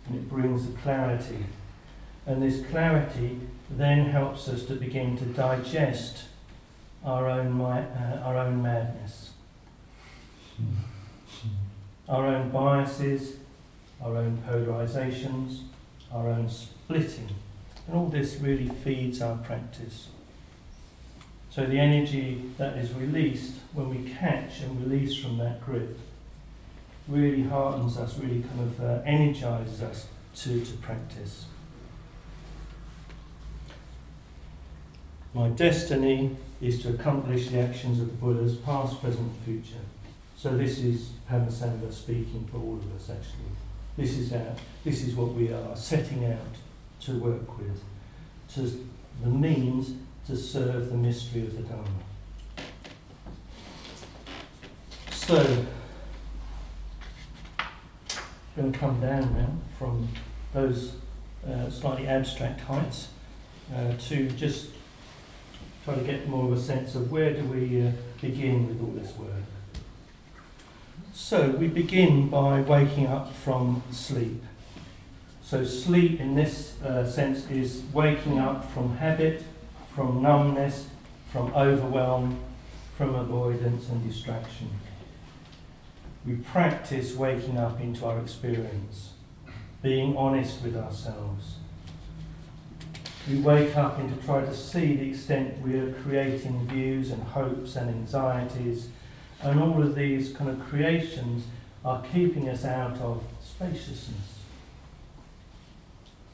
and 0.07 0.16
it 0.16 0.29
brings 0.29 0.66
the 0.66 0.73
clarity. 0.79 1.47
And 2.27 2.42
this 2.42 2.66
clarity 2.66 3.38
then 3.71 4.07
helps 4.07 4.49
us 4.49 4.64
to 4.64 4.75
begin 4.75 5.16
to 5.19 5.25
digest 5.25 6.25
our 7.05 7.31
own, 7.31 7.61
uh, 7.61 8.23
our 8.25 8.37
own 8.37 8.61
madness, 8.61 9.26
our 12.09 12.27
own 12.27 12.51
biases, 12.51 13.37
our 14.03 14.16
own 14.16 14.42
polarizations, 14.47 15.62
our 16.12 16.29
own 16.29 16.49
splitting. 16.49 17.31
And 17.87 17.97
all 17.97 18.07
this 18.07 18.37
really 18.40 18.69
feeds 18.69 19.23
our 19.23 19.37
practice. 19.37 20.09
So 21.51 21.64
the 21.64 21.79
energy 21.79 22.51
that 22.59 22.77
is 22.77 22.92
released 22.92 23.55
when 23.73 23.88
we 23.88 24.11
catch 24.11 24.61
and 24.61 24.81
release 24.81 25.16
from 25.16 25.38
that 25.38 25.64
grip 25.64 25.99
really 27.09 27.45
heartens 27.45 27.97
us, 27.97 28.19
really 28.19 28.42
kind 28.42 28.61
of 28.61 28.81
uh, 28.81 29.03
energizes 29.05 29.83
us 29.83 30.07
to, 30.35 30.64
to 30.64 30.73
practice. 30.75 31.47
My 35.33 35.49
destiny 35.49 36.37
is 36.61 36.83
to 36.83 36.90
accomplish 36.90 37.49
the 37.49 37.61
actions 37.61 38.01
of 38.01 38.07
the 38.09 38.14
Buddhas, 38.14 38.57
past, 38.57 39.01
present, 39.01 39.33
future. 39.45 39.85
So 40.37 40.57
this 40.57 40.79
is 40.79 41.11
Padmasambhava 41.31 41.92
speaking 41.92 42.46
for 42.51 42.59
all 42.59 42.75
of 42.77 42.94
us 42.94 43.11
actually. 43.11 43.51
This 43.96 44.18
is 44.18 44.33
our, 44.33 44.55
this 44.85 45.03
is 45.03 45.14
what 45.14 45.33
we 45.33 45.51
are 45.53 45.75
setting 45.75 46.27
out 46.27 46.57
to 47.01 47.18
work 47.18 47.59
with, 47.59 47.83
to 48.55 48.87
the 49.22 49.31
means 49.31 49.94
to 50.27 50.37
serve 50.37 50.90
the 50.90 50.96
mystery 50.96 51.42
of 51.42 51.57
the 51.57 51.62
Dharma. 51.62 51.88
So 55.11 55.66
going 58.57 58.72
to 58.72 58.79
come 58.79 59.01
down 59.01 59.35
now 59.35 59.53
from 59.79 60.09
those 60.53 60.96
uh, 61.46 61.68
slightly 61.70 62.07
abstract 62.09 62.61
heights 62.61 63.09
uh, 63.75 63.92
to 64.09 64.31
just 64.31 64.68
try 65.85 65.94
to 65.94 66.01
get 66.03 66.29
more 66.29 66.46
of 66.46 66.53
a 66.53 66.61
sense 66.61 66.94
of 66.94 67.11
where 67.11 67.35
do 67.35 67.44
we 67.44 67.87
uh, 67.87 67.90
begin 68.20 68.66
with 68.66 68.81
all 68.81 68.94
this 68.94 69.16
work. 69.16 69.31
So 71.16 71.48
we 71.48 71.66
begin 71.68 72.29
by 72.29 72.61
waking 72.61 73.07
up 73.07 73.33
from 73.33 73.83
sleep. 73.90 74.44
So 75.42 75.64
sleep 75.64 76.20
in 76.20 76.35
this 76.35 76.81
uh, 76.83 77.09
sense 77.09 77.50
is 77.50 77.83
waking 77.92 78.38
up 78.38 78.70
from 78.72 78.98
habit, 78.98 79.42
from 79.94 80.22
numbness, 80.22 80.87
from 81.33 81.52
overwhelm, 81.55 82.38
from 82.96 83.14
avoidance 83.14 83.88
and 83.88 84.07
distraction 84.07 84.70
we 86.26 86.35
practice 86.35 87.14
waking 87.14 87.57
up 87.57 87.81
into 87.81 88.05
our 88.05 88.18
experience, 88.18 89.11
being 89.81 90.16
honest 90.16 90.62
with 90.62 90.76
ourselves. 90.76 91.57
We 93.31 93.38
wake 93.38 93.76
up 93.76 93.98
and 93.98 94.09
to 94.09 94.26
try 94.26 94.40
to 94.40 94.55
see 94.55 94.96
the 94.96 95.11
extent 95.11 95.61
we 95.61 95.79
are 95.79 95.92
creating 95.92 96.66
views 96.66 97.11
and 97.11 97.22
hopes 97.22 97.76
and 97.76 97.88
anxieties, 97.88 98.88
and 99.42 99.61
all 99.61 99.83
of 99.83 99.94
these 99.94 100.33
kind 100.33 100.51
of 100.51 100.61
creations 100.68 101.44
are 101.85 102.03
keeping 102.12 102.49
us 102.49 102.64
out 102.64 102.99
of 102.99 103.22
spaciousness. 103.42 104.40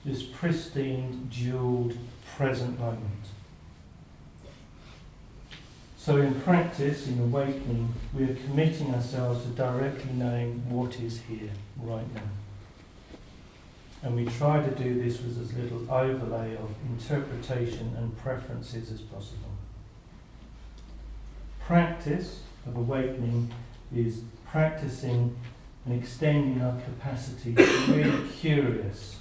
This 0.04 0.22
pristine, 0.22 1.28
jeweled, 1.30 1.96
present 2.36 2.78
moment. 2.78 3.26
So, 5.96 6.16
in 6.16 6.40
practice, 6.40 7.06
in 7.06 7.20
awakening, 7.20 7.94
we 8.12 8.24
are 8.24 8.34
committing 8.34 8.92
ourselves 8.92 9.44
to 9.44 9.50
directly 9.50 10.10
knowing 10.14 10.68
what 10.68 10.98
is 10.98 11.20
here, 11.28 11.50
right 11.80 12.12
now. 12.12 12.22
And 14.02 14.16
we 14.16 14.26
try 14.26 14.60
to 14.60 14.70
do 14.72 15.00
this 15.00 15.20
with 15.22 15.40
as 15.40 15.52
little 15.56 15.88
overlay 15.88 16.56
of 16.56 16.74
interpretation 16.88 17.94
and 17.96 18.18
preferences 18.18 18.90
as 18.90 19.00
possible. 19.00 19.50
Practice 21.60 22.40
of 22.66 22.76
awakening 22.76 23.52
is 23.94 24.22
practicing 24.46 25.36
and 25.84 26.00
extending 26.00 26.62
our 26.62 26.80
capacity 26.80 27.54
to 27.54 27.86
be 27.86 27.92
really 27.92 28.28
curious 28.28 29.16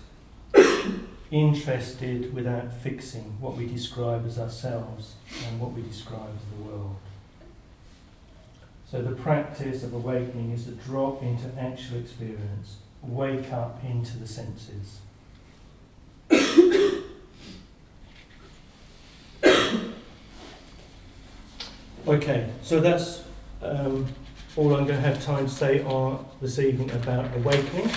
interested 1.32 2.34
without 2.34 2.72
fixing 2.74 3.40
what 3.40 3.56
we 3.56 3.66
describe 3.66 4.26
as 4.26 4.38
ourselves 4.38 5.16
and 5.48 5.60
what 5.60 5.72
we 5.72 5.82
describe 5.82 6.30
as 6.36 6.44
the 6.58 6.64
world. 6.64 6.98
So 8.90 9.02
the 9.02 9.16
practice 9.16 9.84
of 9.84 9.94
awakening 9.94 10.52
is 10.52 10.66
to 10.66 10.72
drop 10.72 11.24
into 11.24 11.48
actual 11.58 12.00
experience, 12.00 12.76
wake 13.02 13.54
up 13.54 13.82
into 13.86 14.18
the 14.18 14.28
senses. 14.28 15.00
okay, 22.08 22.50
so 22.62 22.82
that's 22.82 23.24
um, 23.62 24.08
all 24.56 24.76
I'm 24.76 24.86
going 24.86 25.02
to 25.02 25.08
have 25.08 25.24
time 25.24 25.46
to 25.46 25.52
say 25.52 25.84
on 25.84 26.26
this 26.42 26.60
evening 26.60 26.92
about 26.92 27.34
awakening. 27.38 27.90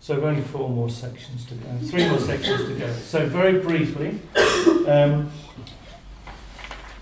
So 0.00 0.16
I've 0.16 0.24
only 0.24 0.42
four 0.42 0.68
more 0.68 0.90
sections 0.90 1.46
to 1.46 1.54
go, 1.54 1.78
three 1.82 2.08
more 2.08 2.18
sections 2.18 2.68
to 2.68 2.74
go. 2.74 2.92
So 2.92 3.26
very 3.26 3.58
briefly, 3.60 4.20
um, 4.86 5.30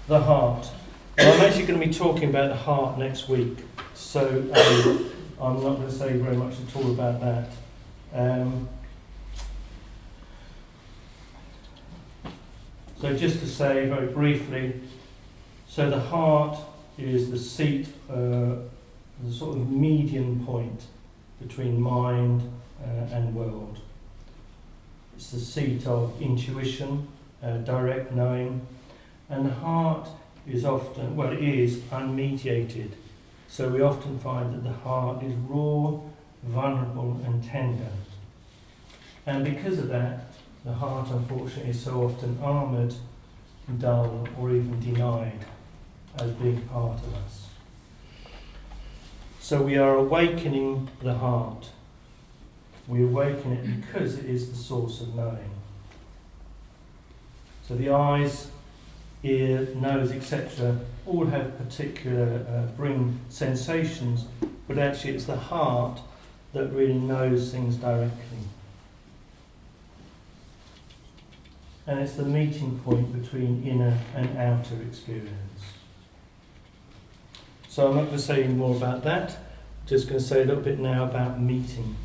the 0.07 0.21
heart. 0.21 0.71
I'm 1.19 1.41
actually 1.41 1.67
going 1.67 1.81
to 1.81 1.87
be 1.87 1.93
talking 1.93 2.31
about 2.31 2.49
the 2.49 2.57
heart 2.57 2.99
next 2.99 3.29
week. 3.29 3.59
so 3.95 4.27
um, 4.29 5.13
I'm 5.41 5.55
not 5.63 5.77
going 5.77 5.89
to 5.89 5.93
say 5.93 6.17
very 6.17 6.37
much 6.37 6.55
at 6.61 6.77
all 6.77 6.91
about 6.93 7.21
that. 7.21 7.49
Um, 8.15 8.69
so 13.01 13.17
just 13.17 13.41
to 13.41 13.47
say 13.47 13.89
very 13.89 14.07
briefly, 14.07 14.81
so 15.75 15.89
the 15.89 15.99
heart 15.99 16.59
is 16.99 17.31
the 17.31 17.39
seat, 17.39 17.89
uh, 18.11 18.57
the 19.25 19.33
sort 19.33 19.57
of 19.57 19.71
median 19.71 20.45
point 20.45 20.85
between 21.41 21.81
mind 21.81 22.43
uh, 22.85 23.15
and 23.15 23.35
world. 23.35 23.79
It's 25.17 25.31
the 25.31 25.41
seat 25.41 25.87
of 25.87 26.21
intuition, 26.21 27.09
uh, 27.43 27.57
direct 27.57 28.13
knowing, 28.13 28.67
and 29.31 29.47
the 29.47 29.55
heart 29.55 30.11
is 30.47 30.67
often, 30.67 31.17
well, 31.17 31.33
it 31.33 31.43
is 31.43 31.79
unmediated. 31.91 32.91
So 33.49 33.71
we 33.71 33.81
often 33.81 34.19
find 34.19 34.53
that 34.53 34.65
the 34.65 34.75
heart 34.75 35.23
is 35.23 35.33
raw, 35.49 35.99
vulnerable, 36.43 37.19
and 37.25 37.43
tender. 37.43 37.93
And 39.25 39.43
because 39.43 39.79
of 39.79 39.89
that, 39.89 40.35
the 40.67 40.75
heart, 40.75 41.09
unfortunately, 41.09 41.71
is 41.71 41.81
so 41.81 42.05
often 42.05 42.39
armoured, 42.43 42.95
dull, 43.79 44.29
or 44.39 44.51
even 44.51 44.79
denied 44.79 45.47
as 46.19 46.31
being 46.33 46.61
part 46.63 46.99
of 46.99 47.15
us. 47.15 47.49
So 49.41 49.63
we 49.63 49.77
are 49.77 49.97
awakening 49.97 50.89
the 51.03 51.15
heart. 51.15 51.71
We 52.87 53.03
awaken 53.03 53.53
it 53.53 53.81
because 53.81 54.19
it 54.19 54.27
is 54.27 54.51
the 54.51 54.57
source 54.57 55.01
of 55.01 55.15
knowing. 55.15 55.51
So 57.67 57.75
the 57.75 57.91
eyes, 57.91 58.49
ear, 59.23 59.69
nose, 59.75 60.13
etc., 60.13 60.79
all 61.07 61.27
have 61.27 61.59
particular, 61.59 62.47
uh, 62.49 62.67
bring 62.77 63.21
sensations, 63.29 64.27
but 64.69 64.79
actually 64.79 65.15
it's 65.15 65.25
the 65.25 65.37
heart 65.37 66.01
that 66.53 66.69
really 66.69 66.95
knows 66.95 67.51
things 67.51 67.77
directly. 67.77 68.39
And 71.87 71.99
it's 71.99 72.15
the 72.15 72.25
meeting 72.25 72.79
point 72.81 73.21
between 73.21 73.67
inner 73.67 73.99
and 74.15 74.37
outer 74.39 74.81
experience. 74.83 75.63
So 77.73 77.89
I'm 77.89 77.95
not 77.95 78.03
going 78.03 78.17
to 78.17 78.23
say 78.23 78.45
any 78.45 78.53
more 78.53 78.77
about 78.77 79.03
that. 79.05 79.31
I'm 79.31 79.87
just 79.87 80.07
going 80.07 80.21
to 80.21 80.27
say 80.27 80.43
a 80.43 80.45
little 80.45 80.63
bit 80.63 80.79
now 80.79 81.05
about 81.05 81.41
meeting. 81.41 81.97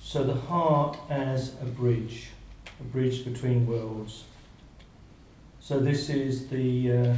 So 0.00 0.24
the 0.24 0.32
heart 0.32 0.96
as 1.10 1.52
a 1.60 1.66
bridge, 1.66 2.28
a 2.80 2.84
bridge 2.84 3.22
between 3.22 3.66
worlds. 3.66 4.24
So 5.60 5.78
this 5.78 6.08
is 6.08 6.48
the 6.48 6.90
uh, 6.90 7.16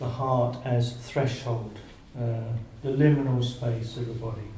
the 0.00 0.08
heart 0.10 0.58
as 0.66 0.92
threshold, 0.92 1.78
uh, 2.14 2.52
the 2.82 2.90
liminal 2.90 3.42
space 3.42 3.96
of 3.96 4.06
the 4.06 4.12
body. 4.12 4.50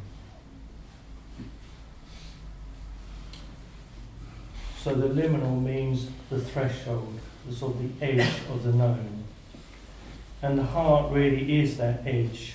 So 4.83 4.93
the 4.93 5.07
liminal 5.07 5.63
means 5.63 6.09
the 6.31 6.41
threshold, 6.41 7.21
the 7.49 7.55
sort 7.55 7.75
of 7.75 8.01
the 8.01 8.07
edge 8.07 8.41
of 8.51 8.63
the 8.63 8.73
known. 8.73 9.25
And 10.43 10.59
the 10.59 10.65
heart 10.65 11.11
really 11.11 11.61
is 11.61 11.77
that 11.79 12.07
edge. 12.07 12.55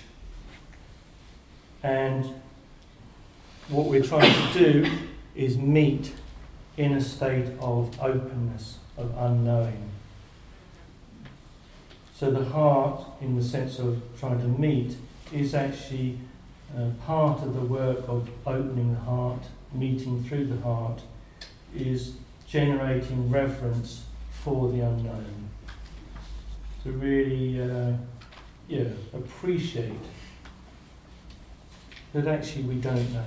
And 1.82 2.26
what 3.70 3.88
we're 3.88 4.04
trying 4.04 4.32
to 4.32 4.60
do 4.60 4.92
is 5.36 5.58
meet 5.58 6.14
in 6.78 6.94
a 6.94 7.02
state 7.02 7.48
of 7.60 8.00
openness, 8.02 8.78
of 8.98 9.14
unknowing. 9.18 9.90
So 12.16 12.32
the 12.32 12.46
heart, 12.46 13.04
in 13.20 13.36
the 13.36 13.44
sense 13.44 13.80
of 13.80 14.02
trying 14.20 14.40
to 14.40 14.48
meet, 14.48 14.96
is 15.34 15.54
actually 15.54 16.20
uh, 16.78 16.90
part 17.06 17.42
of 17.42 17.54
the 17.54 17.66
work 17.66 18.08
of 18.08 18.30
opening 18.46 18.94
the 18.94 19.00
heart, 19.02 19.44
meeting 19.74 20.24
through 20.24 20.46
the 20.46 20.62
heart, 20.62 21.02
is 21.76 22.14
generating 22.48 23.30
reverence 23.30 24.04
for 24.44 24.70
the 24.70 24.82
unknown. 24.82 25.50
To 26.84 26.92
really, 26.92 27.62
uh, 27.62 27.94
yeah, 28.68 28.90
appreciate 29.14 29.94
that 32.14 32.28
actually 32.28 32.64
we 32.64 32.76
don't 32.76 33.14
know. 33.14 33.24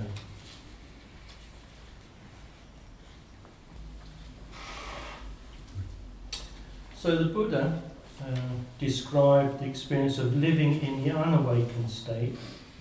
So 6.95 7.15
the 7.15 7.25
Buddha 7.25 7.81
uh, 8.21 8.35
described 8.79 9.59
the 9.59 9.65
experience 9.65 10.19
of 10.19 10.35
living 10.35 10.81
in 10.81 11.03
the 11.03 11.17
unawakened 11.17 11.89
state 11.89 12.35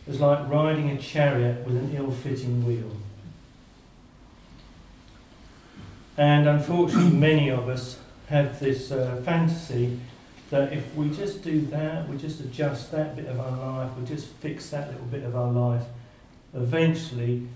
as 0.08 0.20
like 0.20 0.48
riding 0.48 0.90
a 0.90 0.98
chariot 0.98 1.66
with 1.66 1.76
an 1.76 1.94
ill 1.96 2.10
fitting 2.10 2.66
wheel. 2.66 2.92
And 6.18 6.48
unfortunately, 6.48 7.16
many 7.16 7.50
of 7.50 7.68
us 7.68 7.98
have 8.28 8.58
this 8.60 8.90
uh, 8.90 9.20
fantasy 9.24 9.98
that 10.50 10.72
if 10.72 10.94
we 10.94 11.10
just 11.10 11.42
do 11.42 11.60
that, 11.62 12.08
we 12.08 12.16
just 12.16 12.40
adjust 12.40 12.92
that 12.92 13.16
bit 13.16 13.26
of 13.26 13.38
our 13.40 13.84
life, 13.84 13.90
we 13.98 14.04
just 14.04 14.28
fix 14.34 14.70
that 14.70 14.88
little 14.88 15.06
bit 15.06 15.24
of 15.24 15.34
our 15.34 15.50
life, 15.50 15.82
eventually 16.54 17.48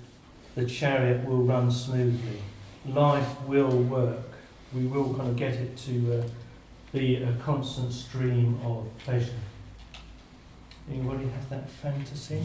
the 0.54 0.66
chariot 0.66 1.24
will 1.24 1.42
run 1.42 1.70
smoothly. 1.70 2.40
Life 2.86 3.40
will 3.46 3.82
work. 3.82 4.26
We 4.74 4.86
will 4.86 5.14
kind 5.14 5.28
of 5.28 5.36
get 5.36 5.54
it 5.54 5.76
to 5.78 6.20
uh, 6.20 6.28
be 6.92 7.16
a 7.16 7.32
constant 7.44 7.92
stream 7.92 8.58
of 8.64 8.88
pleasure. 8.98 9.32
Anybody 10.90 11.28
has 11.28 11.46
that 11.46 11.68
fantasy? 11.68 12.44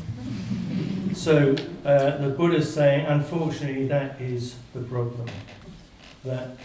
so 1.13 1.55
uh, 1.83 2.17
the 2.17 2.29
Buddha's 2.29 2.71
saying, 2.71 3.05
unfortunately, 3.07 3.87
that 3.87 4.21
is 4.21 4.55
the 4.73 4.81
problem. 4.81 5.27
That 6.23 6.57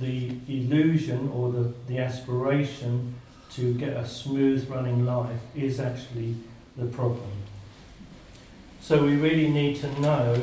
the 0.00 0.32
illusion 0.48 1.30
or 1.34 1.52
the, 1.52 1.72
the 1.86 1.98
aspiration 1.98 3.14
to 3.54 3.74
get 3.74 3.90
a 3.90 4.06
smooth 4.06 4.68
running 4.68 5.04
life 5.04 5.40
is 5.54 5.78
actually 5.78 6.36
the 6.76 6.86
problem. 6.86 7.30
So 8.80 9.04
we 9.04 9.16
really 9.16 9.48
need 9.48 9.76
to 9.80 10.00
know 10.00 10.34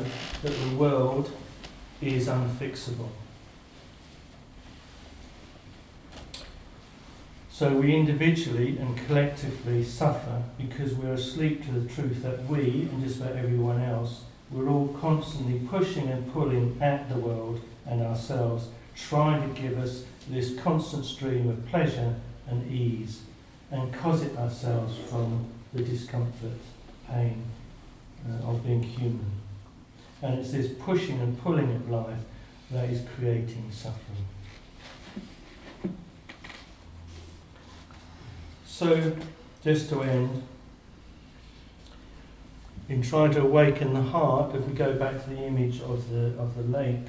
that 0.43 0.51
the 0.51 0.75
world 0.75 1.31
is 2.01 2.27
unfixable. 2.27 3.09
So 7.51 7.73
we 7.73 7.93
individually 7.93 8.77
and 8.77 8.95
collectively 9.05 9.83
suffer 9.83 10.43
because 10.57 10.93
we're 10.93 11.15
asleep 11.15 11.65
to 11.65 11.71
the 11.73 11.93
truth 11.93 12.23
that 12.23 12.45
we, 12.45 12.87
and 12.89 13.03
just 13.03 13.19
about 13.19 13.35
everyone 13.35 13.81
else, 13.81 14.23
we're 14.49 14.69
all 14.69 14.87
constantly 14.99 15.59
pushing 15.67 16.07
and 16.07 16.31
pulling 16.31 16.77
at 16.81 17.09
the 17.09 17.17
world 17.17 17.59
and 17.85 18.01
ourselves, 18.01 18.69
trying 19.07 19.53
to 19.53 19.61
give 19.61 19.77
us 19.77 20.03
this 20.29 20.55
constant 20.59 21.05
stream 21.05 21.49
of 21.49 21.65
pleasure 21.67 22.15
and 22.47 22.71
ease, 22.71 23.21
and 23.71 23.93
cosset 23.93 24.35
ourselves 24.37 24.97
from 25.09 25.45
the 25.73 25.83
discomfort, 25.83 26.57
pain 27.07 27.43
uh, 28.27 28.49
of 28.49 28.63
being 28.65 28.83
human. 28.83 29.31
And 30.21 30.39
it's 30.39 30.51
this 30.51 30.71
pushing 30.79 31.19
and 31.21 31.39
pulling 31.41 31.71
of 31.75 31.89
life 31.89 32.19
that 32.71 32.89
is 32.89 33.01
creating 33.15 33.71
suffering. 33.71 34.25
So, 38.65 39.15
just 39.63 39.89
to 39.89 40.03
end, 40.03 40.43
in 42.87 43.01
trying 43.01 43.31
to 43.31 43.41
awaken 43.41 43.93
the 43.93 44.01
heart, 44.01 44.55
if 44.55 44.65
we 44.65 44.73
go 44.73 44.93
back 44.93 45.23
to 45.23 45.29
the 45.29 45.45
image 45.45 45.81
of 45.81 46.09
the, 46.09 46.33
of 46.39 46.55
the 46.55 46.63
lake, 46.63 47.05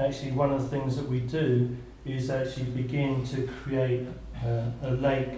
actually, 0.00 0.32
one 0.32 0.50
of 0.52 0.62
the 0.62 0.68
things 0.68 0.96
that 0.96 1.08
we 1.08 1.20
do 1.20 1.76
is 2.04 2.30
actually 2.30 2.70
begin 2.70 3.24
to 3.26 3.46
create 3.62 4.06
uh, 4.44 4.70
a 4.82 4.90
lake 4.90 5.28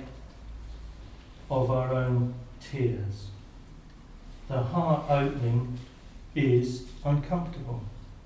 of 1.51 1.71
our 1.71 1.93
own 1.93 2.35
tears. 2.61 3.27
The 4.49 4.63
heart 4.63 5.05
opening 5.09 5.79
is 6.35 6.87
uncomfortable 7.05 7.83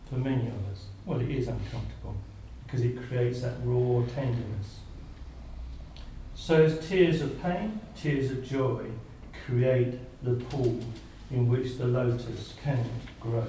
for 0.09 0.17
many 0.17 0.47
of 0.49 0.69
us. 0.73 0.87
Well, 1.05 1.21
it 1.21 1.31
is 1.31 1.49
uncomfortable 1.49 2.17
because 2.65 2.83
it 2.83 2.97
creates 3.09 3.43
that 3.43 3.55
raw 3.65 4.05
tenderness. 4.15 4.81
So 6.35 6.65
as 6.65 6.87
tears 6.87 7.23
of 7.23 7.41
pain, 7.43 7.81
tears 7.97 8.31
of 8.31 8.45
joy 8.45 8.87
create 9.47 9.99
the 10.23 10.35
pool 10.35 10.81
in 11.31 11.49
which 11.49 11.79
the 11.79 11.87
lotus 11.87 12.55
can 12.63 12.85
grow. 13.21 13.47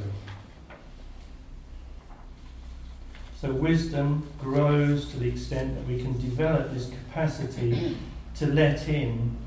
So 3.48 3.54
wisdom 3.54 4.28
grows 4.42 5.10
to 5.12 5.20
the 5.20 5.30
extent 5.30 5.76
that 5.76 5.88
we 5.88 6.02
can 6.02 6.20
develop 6.20 6.74
this 6.74 6.90
capacity 6.90 7.96
to 8.36 8.46
let 8.46 8.90
in 8.90 9.38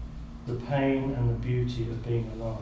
the 0.47 0.55
pain 0.55 1.11
and 1.11 1.29
the 1.29 1.35
beauty 1.35 1.83
of 1.83 2.03
being 2.03 2.31
alive. 2.35 2.57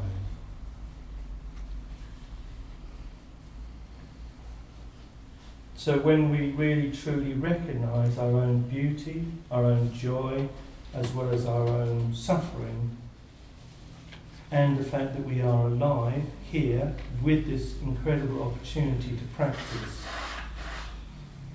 So 5.77 6.01
when 6.01 6.33
we 6.33 6.51
really 6.51 6.91
truly 6.91 7.35
recognize 7.35 8.19
our 8.19 8.33
own 8.33 8.63
beauty, 8.63 9.25
our 9.49 9.63
own 9.63 9.93
joy, 9.93 10.49
as 10.93 11.13
well 11.13 11.31
as 11.31 11.47
our 11.47 11.69
own 11.69 12.13
suffering, 12.13 12.97
and 14.51 14.77
the 14.77 14.83
fact 14.83 15.15
that 15.15 15.25
we 15.25 15.41
are 15.41 15.69
alive 15.69 16.25
here 16.51 16.97
with 17.23 17.47
this 17.47 17.81
incredible 17.81 18.43
opportunity 18.43 19.17
to 19.17 19.25
practice, 19.37 20.03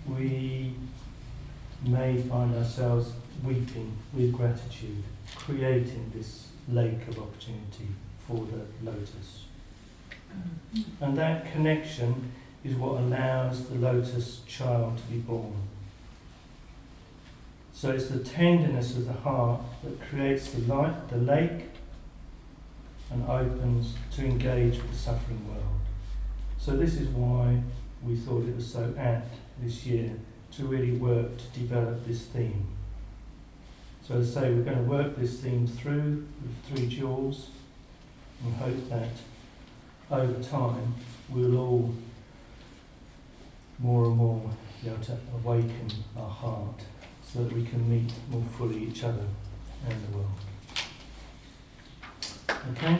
we 0.07 0.73
may 1.85 2.21
find 2.21 2.55
ourselves 2.55 3.11
weeping 3.43 3.97
with 4.13 4.33
gratitude, 4.33 5.03
creating 5.35 6.11
this 6.15 6.47
lake 6.69 7.07
of 7.07 7.19
opportunity 7.19 7.87
for 8.27 8.45
the 8.45 8.89
lotus. 8.89 9.45
Mm-hmm. 10.31 11.03
And 11.03 11.17
that 11.17 11.51
connection 11.51 12.31
is 12.63 12.75
what 12.75 13.01
allows 13.01 13.67
the 13.67 13.75
lotus 13.75 14.41
child 14.47 14.97
to 14.97 15.03
be 15.03 15.17
born. 15.17 15.53
So 17.73 17.91
it's 17.91 18.07
the 18.07 18.19
tenderness 18.19 18.95
of 18.95 19.07
the 19.07 19.13
heart 19.13 19.61
that 19.83 19.99
creates 20.01 20.51
the 20.51 20.61
light, 20.73 21.09
the 21.09 21.17
lake, 21.17 21.65
and 23.11 23.27
opens 23.27 23.95
to 24.15 24.23
engage 24.23 24.77
with 24.77 24.91
the 24.91 24.97
suffering 24.97 25.45
world. 25.47 25.63
So 26.57 26.77
this 26.77 26.95
is 26.95 27.09
why 27.09 27.61
we 28.01 28.15
thought 28.15 28.47
it 28.47 28.55
was 28.55 28.71
so 28.71 28.93
apt 28.97 29.35
this 29.63 29.85
year 29.85 30.11
to 30.55 30.65
really 30.65 30.91
work 30.91 31.37
to 31.37 31.59
develop 31.59 32.05
this 32.05 32.25
theme. 32.25 32.67
So 34.07 34.15
as 34.15 34.35
I 34.35 34.41
say, 34.41 34.53
we're 34.53 34.63
going 34.63 34.77
to 34.77 34.83
work 34.83 35.15
this 35.15 35.39
theme 35.39 35.65
through 35.65 36.27
with 36.41 36.77
three 36.77 36.87
jewels 36.87 37.47
and 38.43 38.53
hope 38.55 38.89
that 38.89 39.09
over 40.11 40.43
time 40.43 40.95
we'll 41.29 41.57
all 41.57 41.95
more 43.79 44.05
and 44.05 44.17
more 44.17 44.49
be 44.81 44.89
able 44.89 45.03
to 45.03 45.17
awaken 45.33 45.89
our 46.17 46.29
heart 46.29 46.81
so 47.23 47.43
that 47.43 47.53
we 47.53 47.63
can 47.63 47.89
meet 47.89 48.11
more 48.29 48.43
fully 48.57 48.83
each 48.83 49.03
other 49.03 49.25
and 49.89 50.07
the 50.07 50.17
world. 50.17 50.29
Okay? 52.71 52.99